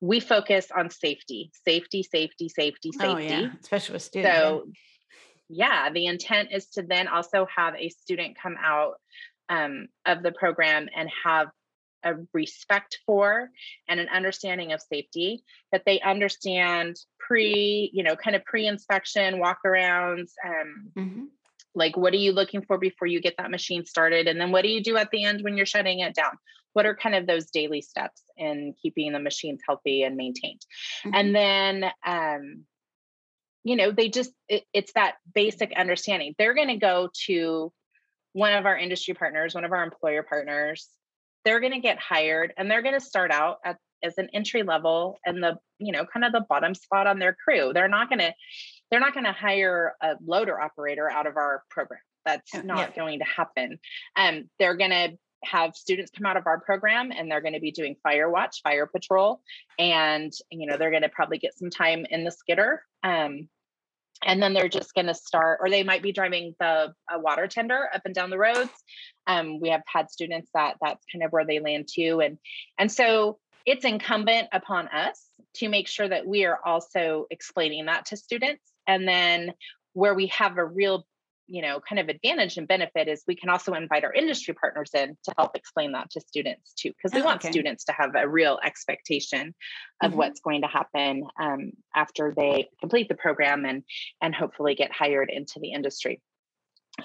We 0.02 0.20
focus 0.20 0.68
on 0.76 0.90
safety, 0.92 1.52
safety, 1.66 2.04
safety, 2.04 2.48
safety, 2.48 2.92
safety. 2.92 3.06
Oh, 3.06 3.18
yeah. 3.18 3.50
Especially 3.60 3.94
with 3.94 4.04
students. 4.04 4.32
So, 4.32 4.66
yeah, 5.50 5.90
the 5.92 6.06
intent 6.06 6.50
is 6.54 6.68
to 6.72 6.84
then 6.84 7.08
also 7.08 7.48
have 7.54 7.74
a 7.76 7.90
student 7.90 8.38
come 8.42 8.56
out 8.64 8.94
um, 9.50 9.88
of 10.06 10.22
the 10.22 10.32
program 10.32 10.88
and 10.96 11.10
have 11.26 11.48
a 12.06 12.14
respect 12.34 13.00
for 13.06 13.50
and 13.90 14.00
an 14.00 14.08
understanding 14.08 14.72
of 14.72 14.82
safety 14.82 15.44
that 15.74 15.84
they 15.86 16.00
understand 16.00 16.96
pre 17.20 17.90
you 17.94 18.04
know 18.04 18.16
kind 18.16 18.38
of 18.38 18.46
pre-inspection 18.46 19.38
walk 19.38 19.58
arounds 19.66 20.32
um, 20.46 20.92
mm-hmm 20.98 21.24
like 21.76 21.96
what 21.96 22.14
are 22.14 22.18
you 22.18 22.32
looking 22.32 22.64
for 22.64 22.78
before 22.78 23.08
you 23.08 23.22
get 23.22 23.36
that 23.38 23.52
machine 23.52 23.86
started? 23.86 24.28
And 24.28 24.40
then 24.40 24.52
what 24.52 24.64
do 24.64 24.70
you 24.70 24.84
do 24.84 24.98
at 24.98 25.12
the 25.12 25.24
end 25.24 25.44
when 25.44 25.58
you're 25.58 25.66
shutting 25.66 26.00
it 26.00 26.16
down? 26.16 26.32
What 26.74 26.86
are 26.86 26.96
kind 26.96 27.16
of 27.16 27.28
those 27.28 27.50
daily 27.50 27.82
steps 27.82 28.24
in 28.38 28.74
keeping 28.82 29.12
the 29.12 29.20
machines 29.20 29.62
healthy 29.68 30.04
and 30.04 30.16
maintained? 30.16 30.62
Mm-hmm. 31.06 31.16
and 31.16 31.36
then 31.36 31.92
um 32.06 32.66
you 33.64 33.76
know 33.76 33.92
they 33.92 34.10
just 34.10 34.32
it, 34.48 34.64
it's 34.74 34.94
that 34.94 35.16
basic 35.34 35.74
understanding. 35.76 36.36
They're 36.38 36.56
going 36.56 36.70
to 36.70 36.78
go 36.78 37.10
to 37.28 37.72
one 38.34 38.54
of 38.54 38.66
our 38.66 38.78
industry 38.78 39.14
partners 39.14 39.56
one 39.56 39.66
of 39.66 39.72
our 39.72 39.84
employer 39.84 40.24
partners. 40.24 40.88
They're 41.46 41.60
going 41.60 41.74
to 41.74 41.80
get 41.80 42.00
hired 42.00 42.54
and 42.58 42.70
they're 42.70 42.82
going 42.82 43.00
to 43.00 43.06
start 43.06 43.32
out 43.32 43.58
at, 43.64 43.78
as 44.04 44.18
an 44.18 44.30
entry 44.34 44.64
level 44.64 45.18
and 45.26 45.44
the 45.44 45.58
you 45.78 45.92
know 45.92 46.06
kind 46.06 46.26
of 46.26 46.32
the 46.32 46.46
bottom 46.48 46.74
spot 46.74 47.08
on 47.08 47.20
their 47.20 47.36
crew. 47.36 47.72
They're 47.74 47.88
not 47.88 48.10
going 48.10 48.20
to 48.20 48.34
they're 48.90 49.00
not 49.00 49.14
going 49.14 49.26
to 49.26 49.32
hire 49.32 49.96
a 50.02 50.16
loader 50.26 50.60
operator 50.60 51.10
out 51.10 51.28
of 51.28 51.38
our 51.38 51.64
program. 51.70 52.02
That's 52.26 52.54
not 52.54 52.90
yeah. 52.90 52.96
going 52.96 53.20
to 53.20 53.26
happen. 53.26 53.80
Um, 54.16 54.50
they're 54.60 54.76
going 54.76 54.92
to 54.92 55.18
have 55.44 55.76
students 55.76 56.12
come 56.16 56.26
out 56.26 56.38
of 56.38 56.48
our 56.48 56.60
program 56.60 57.12
and 57.12 57.32
they're 57.32 57.42
going 57.42 57.54
to 57.54 57.60
be 57.60 57.72
doing 57.72 57.96
fire 58.04 58.30
watch, 58.30 58.62
fire 58.62 58.86
patrol, 58.86 59.42
and 59.78 60.34
you 60.52 60.68
know 60.68 60.78
they're 60.78 60.92
going 60.92 61.04
to 61.04 61.10
probably 61.10 61.38
get 61.38 61.58
some 61.58 61.70
time 61.70 62.06
in 62.10 62.24
the 62.24 62.32
skidder. 62.32 62.84
Um, 63.04 63.48
and 64.26 64.44
then 64.44 64.54
they're 64.54 64.68
just 64.68 64.94
going 64.94 65.08
to 65.08 65.14
start, 65.14 65.60
or 65.62 65.70
they 65.70 65.84
might 65.84 66.04
be 66.04 66.12
driving 66.12 66.54
the 66.60 66.94
water 67.14 67.48
tender 67.48 67.88
up 67.94 68.02
and 68.04 68.14
down 68.14 68.30
the 68.30 68.38
roads. 68.38 68.70
Um, 69.28 69.62
we 69.62 69.70
have 69.70 69.84
had 69.88 70.12
students 70.12 70.50
that 70.54 70.76
that's 70.82 71.06
kind 71.10 71.24
of 71.24 71.32
where 71.32 71.46
they 71.46 71.60
land 71.60 71.88
too, 71.92 72.20
and 72.20 72.38
and 72.78 72.92
so 72.92 73.40
it's 73.66 73.86
incumbent 73.86 74.50
upon 74.52 74.88
us 74.88 75.26
to 75.56 75.70
make 75.70 75.88
sure 75.88 76.08
that 76.08 76.28
we 76.28 76.46
are 76.46 76.60
also 76.66 77.26
explaining 77.30 77.86
that 77.86 78.08
to 78.08 78.18
students 78.18 78.64
and 78.90 79.08
then 79.08 79.54
where 79.94 80.16
we 80.16 80.28
have 80.28 80.58
a 80.58 80.66
real 80.66 81.06
you 81.48 81.62
know 81.62 81.80
kind 81.80 82.00
of 82.00 82.10
advantage 82.10 82.58
and 82.58 82.68
benefit 82.68 83.08
is 83.08 83.24
we 83.28 83.36
can 83.36 83.50
also 83.50 83.74
invite 83.74 84.04
our 84.04 84.14
industry 84.14 84.54
partners 84.54 84.92
in 84.94 85.18
to 85.24 85.34
help 85.38 85.56
explain 85.56 85.94
that 85.94 86.10
to 86.12 86.22
students 86.22 86.74
too 86.74 86.90
because 86.90 87.14
we 87.14 87.22
oh, 87.22 87.26
want 87.26 87.42
okay. 87.44 87.52
students 87.52 87.86
to 87.86 87.92
have 87.92 88.12
a 88.16 88.28
real 88.28 88.60
expectation 88.64 89.54
of 90.02 90.12
mm-hmm. 90.12 90.18
what's 90.18 90.42
going 90.42 90.62
to 90.62 90.68
happen 90.68 91.24
um, 91.40 91.72
after 91.96 92.34
they 92.36 92.70
complete 92.80 93.08
the 93.10 93.16
program 93.16 93.66
and 93.66 93.84
and 94.22 94.36
hopefully 94.36 94.76
get 94.76 94.92
hired 94.92 95.30
into 95.30 95.60
the 95.60 95.72
industry 95.72 96.22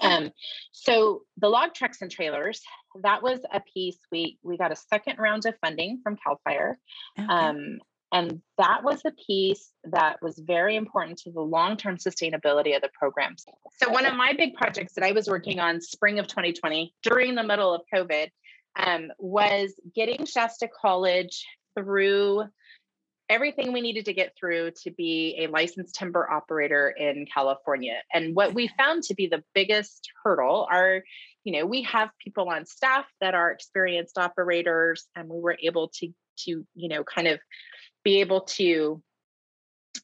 um, 0.01 0.29
so 0.71 1.21
the 1.37 1.47
log 1.47 1.73
trucks 1.73 2.01
and 2.01 2.11
trailers 2.11 2.61
that 3.01 3.23
was 3.23 3.39
a 3.51 3.61
piece 3.73 3.97
we 4.11 4.37
we 4.43 4.57
got 4.57 4.71
a 4.71 4.75
second 4.75 5.17
round 5.17 5.45
of 5.45 5.55
funding 5.59 6.01
from 6.03 6.17
cal 6.17 6.39
fire 6.43 6.77
okay. 7.17 7.27
um, 7.27 7.79
and 8.15 8.41
that 8.57 8.81
was 8.81 9.01
the 9.01 9.11
piece 9.27 9.71
that 9.91 10.21
was 10.21 10.39
very 10.39 10.77
important 10.77 11.17
to 11.19 11.31
the 11.31 11.41
long 11.41 11.75
term 11.75 11.97
sustainability 11.97 12.73
of 12.73 12.81
the 12.81 12.89
programs. 12.97 13.43
So, 13.77 13.89
one 13.89 14.05
of 14.05 14.15
my 14.15 14.31
big 14.31 14.53
projects 14.53 14.93
that 14.93 15.03
I 15.03 15.11
was 15.11 15.27
working 15.27 15.59
on 15.59 15.81
spring 15.81 16.17
of 16.19 16.27
2020 16.27 16.93
during 17.03 17.35
the 17.35 17.43
middle 17.43 17.73
of 17.73 17.81
COVID 17.93 18.29
um, 18.77 19.11
was 19.19 19.73
getting 19.93 20.25
Shasta 20.25 20.69
College 20.81 21.45
through 21.77 22.45
everything 23.27 23.73
we 23.73 23.81
needed 23.81 24.05
to 24.05 24.13
get 24.13 24.33
through 24.39 24.71
to 24.83 24.91
be 24.91 25.35
a 25.39 25.47
licensed 25.47 25.95
timber 25.95 26.29
operator 26.31 26.87
in 26.89 27.25
California. 27.25 28.01
And 28.13 28.33
what 28.33 28.53
we 28.53 28.69
found 28.77 29.03
to 29.03 29.15
be 29.15 29.27
the 29.27 29.43
biggest 29.53 30.09
hurdle 30.23 30.67
are, 30.71 31.03
you 31.43 31.51
know, 31.51 31.65
we 31.65 31.81
have 31.83 32.11
people 32.23 32.49
on 32.49 32.65
staff 32.65 33.05
that 33.19 33.33
are 33.33 33.51
experienced 33.51 34.17
operators, 34.17 35.05
and 35.17 35.27
we 35.27 35.41
were 35.41 35.57
able 35.61 35.89
to 35.99 36.13
to 36.37 36.65
you 36.75 36.89
know 36.89 37.03
kind 37.03 37.27
of 37.27 37.39
be 38.05 38.21
able 38.21 38.41
to 38.41 39.03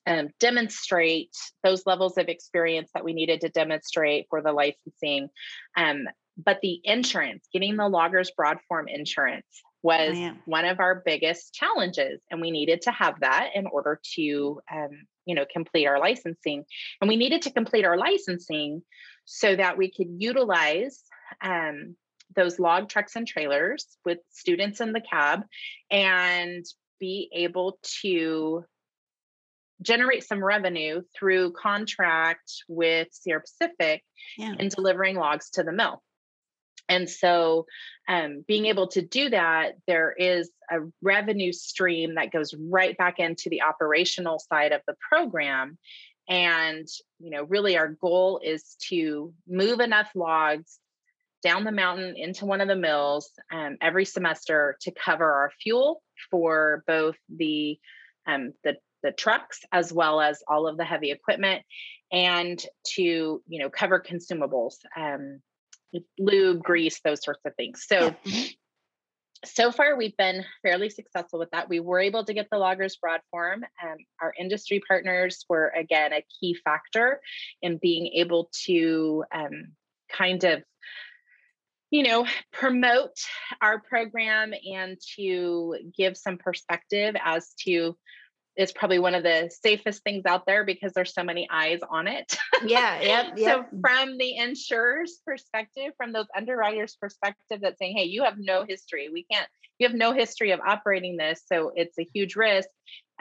um, 0.05 0.29
demonstrate 0.39 1.35
those 1.63 1.85
levels 1.85 2.17
of 2.17 2.27
experience 2.27 2.89
that 2.93 3.05
we 3.05 3.13
needed 3.13 3.41
to 3.41 3.49
demonstrate 3.49 4.25
for 4.29 4.41
the 4.41 4.51
licensing. 4.51 5.29
Um, 5.77 6.07
but 6.37 6.59
the 6.61 6.81
insurance, 6.83 7.47
getting 7.53 7.77
the 7.77 7.87
loggers 7.87 8.31
broad 8.35 8.57
form 8.67 8.87
insurance 8.87 9.45
was 9.83 10.15
oh, 10.15 10.31
one 10.45 10.65
of 10.65 10.79
our 10.79 11.01
biggest 11.05 11.53
challenges. 11.53 12.21
And 12.29 12.41
we 12.41 12.51
needed 12.51 12.81
to 12.83 12.91
have 12.91 13.19
that 13.21 13.49
in 13.55 13.67
order 13.67 13.99
to, 14.15 14.61
um, 14.73 14.89
you 15.25 15.35
know, 15.35 15.45
complete 15.51 15.87
our 15.87 15.99
licensing. 15.99 16.65
And 16.99 17.07
we 17.07 17.15
needed 17.15 17.43
to 17.43 17.51
complete 17.51 17.85
our 17.85 17.97
licensing 17.97 18.83
so 19.25 19.55
that 19.55 19.77
we 19.77 19.91
could 19.91 20.07
utilize 20.17 21.03
um, 21.41 21.95
those 22.35 22.59
log 22.59 22.89
trucks 22.89 23.15
and 23.15 23.27
trailers 23.27 23.85
with 24.05 24.19
students 24.31 24.81
in 24.81 24.93
the 24.93 25.01
cab 25.01 25.41
and 25.89 26.65
be 27.01 27.29
able 27.33 27.79
to 28.01 28.63
generate 29.81 30.23
some 30.23 30.43
revenue 30.43 31.01
through 31.17 31.51
contract 31.53 32.53
with 32.69 33.07
Sierra 33.11 33.41
Pacific 33.41 34.03
yeah. 34.37 34.53
in 34.57 34.69
delivering 34.69 35.17
logs 35.17 35.49
to 35.51 35.63
the 35.63 35.71
mill. 35.71 36.01
And 36.87 37.09
so, 37.09 37.65
um, 38.07 38.43
being 38.47 38.65
able 38.65 38.87
to 38.89 39.01
do 39.01 39.29
that, 39.29 39.73
there 39.87 40.11
is 40.11 40.51
a 40.69 40.79
revenue 41.01 41.53
stream 41.53 42.15
that 42.15 42.31
goes 42.31 42.53
right 42.53 42.97
back 42.97 43.19
into 43.19 43.49
the 43.49 43.61
operational 43.61 44.39
side 44.39 44.73
of 44.73 44.81
the 44.87 44.95
program. 45.09 45.77
And, 46.29 46.87
you 47.19 47.31
know, 47.31 47.43
really 47.43 47.77
our 47.77 47.87
goal 47.87 48.41
is 48.43 48.75
to 48.89 49.33
move 49.47 49.79
enough 49.79 50.11
logs 50.15 50.79
down 51.43 51.63
the 51.63 51.71
mountain 51.71 52.15
into 52.17 52.45
one 52.45 52.61
of 52.61 52.67
the 52.67 52.75
mills 52.75 53.31
um, 53.51 53.77
every 53.81 54.05
semester 54.05 54.77
to 54.81 54.91
cover 54.91 55.31
our 55.31 55.51
fuel 55.61 56.01
for 56.29 56.83
both 56.87 57.15
the 57.29 57.77
um, 58.27 58.53
the 58.63 58.77
the 59.03 59.11
trucks 59.11 59.61
as 59.71 59.91
well 59.91 60.21
as 60.21 60.43
all 60.47 60.67
of 60.67 60.77
the 60.77 60.85
heavy 60.85 61.11
equipment 61.11 61.63
and 62.11 62.63
to 62.85 63.41
you 63.47 63.59
know 63.59 63.69
cover 63.69 63.99
consumables 63.99 64.75
um, 64.95 65.41
lube 66.19 66.61
grease 66.61 66.99
those 67.03 67.23
sorts 67.23 67.41
of 67.45 67.55
things 67.55 67.85
so 67.87 67.99
yeah. 67.99 68.09
Mm-hmm. 68.25 68.47
so 69.45 69.71
far 69.71 69.97
we've 69.97 70.15
been 70.17 70.43
fairly 70.61 70.89
successful 70.89 71.39
with 71.39 71.49
that 71.51 71.67
we 71.67 71.79
were 71.79 71.99
able 71.99 72.23
to 72.25 72.33
get 72.33 72.47
the 72.51 72.57
loggers 72.57 72.97
broad 72.97 73.21
form 73.31 73.63
um, 73.83 73.97
our 74.21 74.33
industry 74.39 74.81
partners 74.87 75.45
were 75.49 75.69
again 75.69 76.13
a 76.13 76.23
key 76.39 76.55
factor 76.63 77.21
in 77.61 77.79
being 77.81 78.07
able 78.15 78.49
to 78.65 79.23
um, 79.33 79.73
kind 80.11 80.43
of 80.43 80.63
you 81.91 82.03
know, 82.03 82.25
promote 82.53 83.15
our 83.61 83.79
program 83.81 84.53
and 84.73 84.97
to 85.17 85.75
give 85.95 86.17
some 86.17 86.37
perspective 86.37 87.15
as 87.23 87.53
to 87.65 87.95
it's 88.57 88.73
probably 88.73 88.99
one 88.99 89.15
of 89.15 89.23
the 89.23 89.49
safest 89.63 90.03
things 90.03 90.25
out 90.25 90.45
there 90.45 90.65
because 90.65 90.91
there's 90.93 91.13
so 91.13 91.23
many 91.23 91.47
eyes 91.49 91.79
on 91.89 92.07
it. 92.07 92.35
Yeah, 92.65 93.01
yep, 93.01 93.33
yep. 93.37 93.69
so 93.71 93.79
from 93.79 94.17
the 94.17 94.37
insurer's 94.37 95.19
perspective, 95.25 95.93
from 95.95 96.11
those 96.11 96.27
underwriters' 96.35 96.97
perspective, 96.99 97.59
that's 97.61 97.79
saying, 97.79 97.95
hey, 97.95 98.03
you 98.05 98.23
have 98.23 98.37
no 98.37 98.65
history. 98.67 99.09
We 99.11 99.25
can't, 99.31 99.47
you 99.79 99.87
have 99.87 99.95
no 99.95 100.11
history 100.11 100.51
of 100.51 100.59
operating 100.59 101.17
this. 101.17 101.41
So 101.51 101.71
it's 101.75 101.97
a 101.97 102.07
huge 102.13 102.35
risk. 102.35 102.67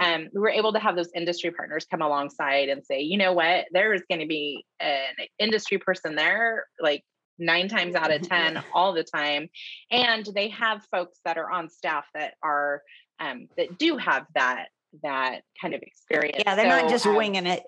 Um, 0.00 0.28
we 0.34 0.40
were 0.40 0.50
able 0.50 0.72
to 0.72 0.80
have 0.80 0.96
those 0.96 1.10
industry 1.14 1.52
partners 1.52 1.86
come 1.88 2.02
alongside 2.02 2.68
and 2.68 2.84
say, 2.84 3.02
you 3.02 3.16
know 3.16 3.32
what, 3.32 3.66
there 3.72 3.94
is 3.94 4.02
going 4.10 4.20
to 4.20 4.26
be 4.26 4.64
an 4.80 5.14
industry 5.38 5.78
person 5.78 6.16
there, 6.16 6.64
like 6.80 7.04
nine 7.40 7.68
times 7.68 7.94
out 7.94 8.12
of 8.12 8.22
10 8.28 8.62
all 8.72 8.92
the 8.92 9.04
time. 9.04 9.48
And 9.90 10.26
they 10.34 10.48
have 10.50 10.84
folks 10.90 11.18
that 11.24 11.38
are 11.38 11.50
on 11.50 11.68
staff 11.68 12.04
that 12.14 12.34
are, 12.42 12.82
um, 13.18 13.48
that 13.56 13.78
do 13.78 13.96
have 13.96 14.26
that 14.34 14.68
that 15.02 15.42
kind 15.60 15.74
of 15.74 15.82
experience. 15.82 16.42
Yeah, 16.44 16.54
they're 16.54 16.70
so, 16.70 16.82
not 16.82 16.90
just 16.90 17.06
um, 17.06 17.16
winging 17.16 17.46
it. 17.46 17.62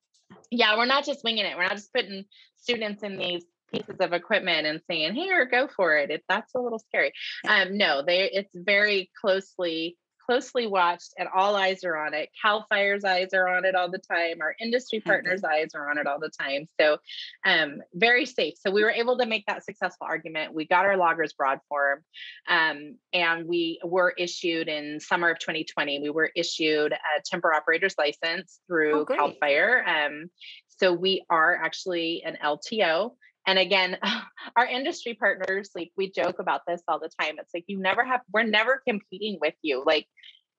yeah, 0.50 0.76
we're 0.76 0.86
not 0.86 1.04
just 1.04 1.22
winging 1.24 1.44
it. 1.44 1.56
We're 1.56 1.64
not 1.64 1.72
just 1.72 1.92
putting 1.92 2.24
students 2.56 3.02
in 3.02 3.18
these 3.18 3.44
pieces 3.72 3.96
of 4.00 4.12
equipment 4.12 4.66
and 4.66 4.80
saying, 4.88 5.14
"Here, 5.14 5.44
go 5.46 5.68
for 5.68 5.96
it." 5.96 6.10
it 6.10 6.24
that's 6.28 6.54
a 6.54 6.60
little 6.60 6.78
scary. 6.78 7.12
Um, 7.46 7.76
no, 7.76 8.02
they 8.02 8.30
it's 8.30 8.54
very 8.54 9.10
closely 9.20 9.96
closely 10.26 10.66
watched 10.66 11.14
and 11.18 11.28
all 11.34 11.56
eyes 11.56 11.84
are 11.84 11.96
on 11.96 12.14
it. 12.14 12.30
Cal 12.40 12.66
Fire's 12.68 13.04
eyes 13.04 13.28
are 13.34 13.48
on 13.48 13.64
it 13.64 13.74
all 13.74 13.90
the 13.90 13.98
time. 13.98 14.40
Our 14.40 14.54
industry 14.60 15.00
partners' 15.00 15.44
eyes 15.44 15.70
are 15.74 15.90
on 15.90 15.98
it 15.98 16.06
all 16.06 16.18
the 16.18 16.30
time. 16.30 16.68
So 16.80 16.98
um, 17.44 17.82
very 17.94 18.26
safe. 18.26 18.54
So 18.58 18.70
we 18.70 18.84
were 18.84 18.90
able 18.90 19.18
to 19.18 19.26
make 19.26 19.46
that 19.46 19.64
successful 19.64 20.06
argument. 20.08 20.54
We 20.54 20.66
got 20.66 20.84
our 20.84 20.96
loggers 20.96 21.32
broad 21.32 21.60
form 21.68 22.00
um, 22.48 22.96
and 23.12 23.46
we 23.46 23.80
were 23.84 24.12
issued 24.16 24.68
in 24.68 25.00
summer 25.00 25.30
of 25.30 25.38
2020, 25.38 26.00
we 26.00 26.10
were 26.10 26.30
issued 26.34 26.92
a 26.92 27.22
timber 27.24 27.52
operator's 27.52 27.94
license 27.98 28.60
through 28.66 29.00
oh, 29.00 29.04
Cal 29.04 29.32
Fire. 29.40 29.84
Um, 29.86 30.30
so 30.68 30.92
we 30.92 31.24
are 31.30 31.54
actually 31.54 32.22
an 32.24 32.38
LTO 32.42 33.12
and 33.46 33.58
again 33.58 33.98
our 34.56 34.66
industry 34.66 35.14
partners 35.14 35.70
like 35.74 35.92
we 35.96 36.10
joke 36.10 36.38
about 36.38 36.62
this 36.66 36.82
all 36.88 36.98
the 36.98 37.10
time. 37.20 37.36
It's 37.38 37.52
like 37.54 37.64
you 37.66 37.78
never 37.78 38.04
have 38.04 38.20
we're 38.32 38.44
never 38.44 38.82
competing 38.86 39.38
with 39.40 39.54
you. 39.62 39.82
Like 39.86 40.06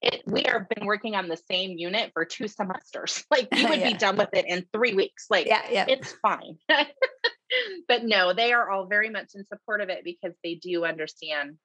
it, 0.02 0.22
we 0.28 0.43
have 0.43 0.67
been 0.67 0.86
working 0.86 1.15
on 1.15 1.30
the 1.30 1.39
same 1.50 1.78
unit 1.78 2.12
for 2.13 2.26
two 2.26 2.48
semesters. 2.48 3.24
Like 3.32 3.48
you 3.56 3.67
would 3.69 3.80
yeah. 3.80 3.91
be 3.91 3.98
done 3.98 4.17
with 4.17 4.30
it 4.34 4.46
in 4.48 4.65
three 4.74 4.93
weeks. 4.93 5.28
Like 5.30 5.48
yeah, 5.48 5.63
yeah. 5.69 5.86
it's 5.88 6.13
fine. 6.22 6.58
But 7.88 8.04
no 8.04 8.34
they 8.34 8.52
are 8.52 8.69
all 8.69 8.88
very 8.88 9.10
much 9.10 9.32
in 9.36 9.46
support 9.46 9.82
of 9.82 9.89
it 9.89 10.04
because 10.04 10.34
they 10.43 10.56
do 10.56 10.86
understand 10.86 11.58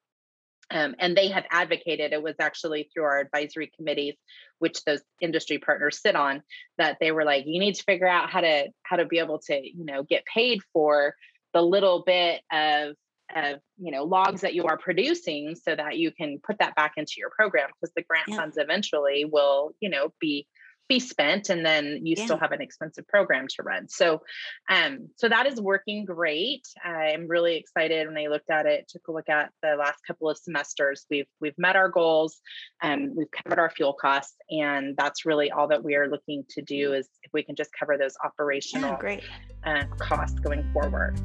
um, 0.71 0.95
and 0.99 1.15
they 1.15 1.29
have 1.29 1.45
advocated 1.51 2.13
it 2.13 2.21
was 2.21 2.35
actually 2.39 2.89
through 2.93 3.03
our 3.03 3.19
advisory 3.19 3.71
committees 3.75 4.15
which 4.59 4.83
those 4.83 5.01
industry 5.21 5.57
partners 5.57 6.01
sit 6.01 6.15
on 6.15 6.41
that 6.77 6.97
they 6.99 7.11
were 7.11 7.23
like 7.23 7.45
you 7.45 7.59
need 7.59 7.75
to 7.75 7.83
figure 7.83 8.07
out 8.07 8.29
how 8.29 8.41
to 8.41 8.67
how 8.83 8.95
to 8.95 9.05
be 9.05 9.19
able 9.19 9.39
to 9.39 9.55
you 9.55 9.85
know 9.85 10.03
get 10.03 10.23
paid 10.25 10.61
for 10.73 11.13
the 11.53 11.61
little 11.61 12.03
bit 12.05 12.41
of 12.51 12.95
of 13.35 13.59
you 13.77 13.91
know 13.91 14.03
logs 14.03 14.41
that 14.41 14.55
you 14.55 14.65
are 14.65 14.77
producing 14.77 15.55
so 15.55 15.75
that 15.75 15.97
you 15.97 16.11
can 16.11 16.39
put 16.39 16.57
that 16.59 16.75
back 16.75 16.93
into 16.97 17.13
your 17.17 17.29
program 17.29 17.69
because 17.79 17.93
the 17.95 18.03
grant 18.03 18.27
yeah. 18.27 18.37
funds 18.37 18.57
eventually 18.57 19.25
will 19.25 19.71
you 19.79 19.89
know 19.89 20.11
be 20.19 20.47
be 20.89 20.99
spent 20.99 21.49
and 21.49 21.63
then 21.63 22.01
you 22.03 22.15
yeah. 22.17 22.25
still 22.25 22.37
have 22.37 22.51
an 22.51 22.61
expensive 22.61 23.07
program 23.07 23.47
to 23.47 23.61
run 23.61 23.87
so 23.87 24.21
um 24.69 25.07
so 25.15 25.29
that 25.29 25.45
is 25.45 25.61
working 25.61 26.03
great 26.03 26.67
i'm 26.83 27.27
really 27.27 27.55
excited 27.55 28.07
when 28.07 28.17
i 28.17 28.27
looked 28.27 28.49
at 28.49 28.65
it 28.65 28.87
took 28.89 29.07
a 29.07 29.11
look 29.11 29.29
at 29.29 29.51
the 29.61 29.75
last 29.77 29.99
couple 30.05 30.27
of 30.27 30.37
semesters 30.37 31.05
we've 31.11 31.27
we've 31.39 31.57
met 31.59 31.75
our 31.75 31.89
goals 31.89 32.41
and 32.81 33.09
um, 33.09 33.15
we've 33.15 33.31
covered 33.31 33.59
our 33.59 33.69
fuel 33.69 33.93
costs 33.93 34.35
and 34.49 34.97
that's 34.97 35.25
really 35.25 35.51
all 35.51 35.67
that 35.67 35.83
we 35.83 35.95
are 35.95 36.09
looking 36.09 36.43
to 36.49 36.61
do 36.63 36.93
is 36.93 37.07
if 37.21 37.31
we 37.33 37.43
can 37.43 37.55
just 37.55 37.69
cover 37.79 37.95
those 37.97 38.15
operational 38.25 38.91
yeah, 38.91 38.99
great. 38.99 39.23
Uh, 39.63 39.83
costs 39.99 40.39
going 40.39 40.67
forward 40.73 41.19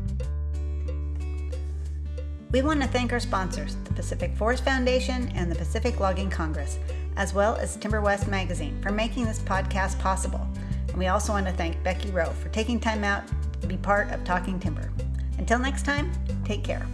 we 2.55 2.63
want 2.63 2.81
to 2.81 2.87
thank 2.87 3.13
our 3.13 3.19
sponsors, 3.19 3.75
the 3.83 3.93
Pacific 3.95 4.33
Forest 4.37 4.63
Foundation 4.63 5.29
and 5.35 5.51
the 5.51 5.57
Pacific 5.57 5.99
Logging 5.99 6.31
Congress 6.31 6.79
as 7.17 7.35
well 7.35 7.57
as 7.57 7.75
Timber 7.75 8.01
West 8.01 8.29
Magazine 8.29 8.81
for 8.81 8.93
making 8.93 9.25
this 9.25 9.41
podcast 9.41 9.99
possible. 9.99 10.47
And 10.87 10.97
we 10.97 11.09
also 11.09 11.33
want 11.33 11.47
to 11.47 11.53
thank 11.53 11.83
Becky 11.83 12.13
Rowe 12.13 12.31
for 12.31 12.51
taking 12.51 12.79
time 12.79 13.03
out 13.03 13.25
to 13.61 13.67
be 13.67 13.77
part 13.77 14.09
of 14.13 14.23
Talking 14.23 14.61
Timber. 14.61 14.89
Until 15.39 15.59
next 15.59 15.85
time, 15.85 16.13
take 16.45 16.63
care. 16.63 16.87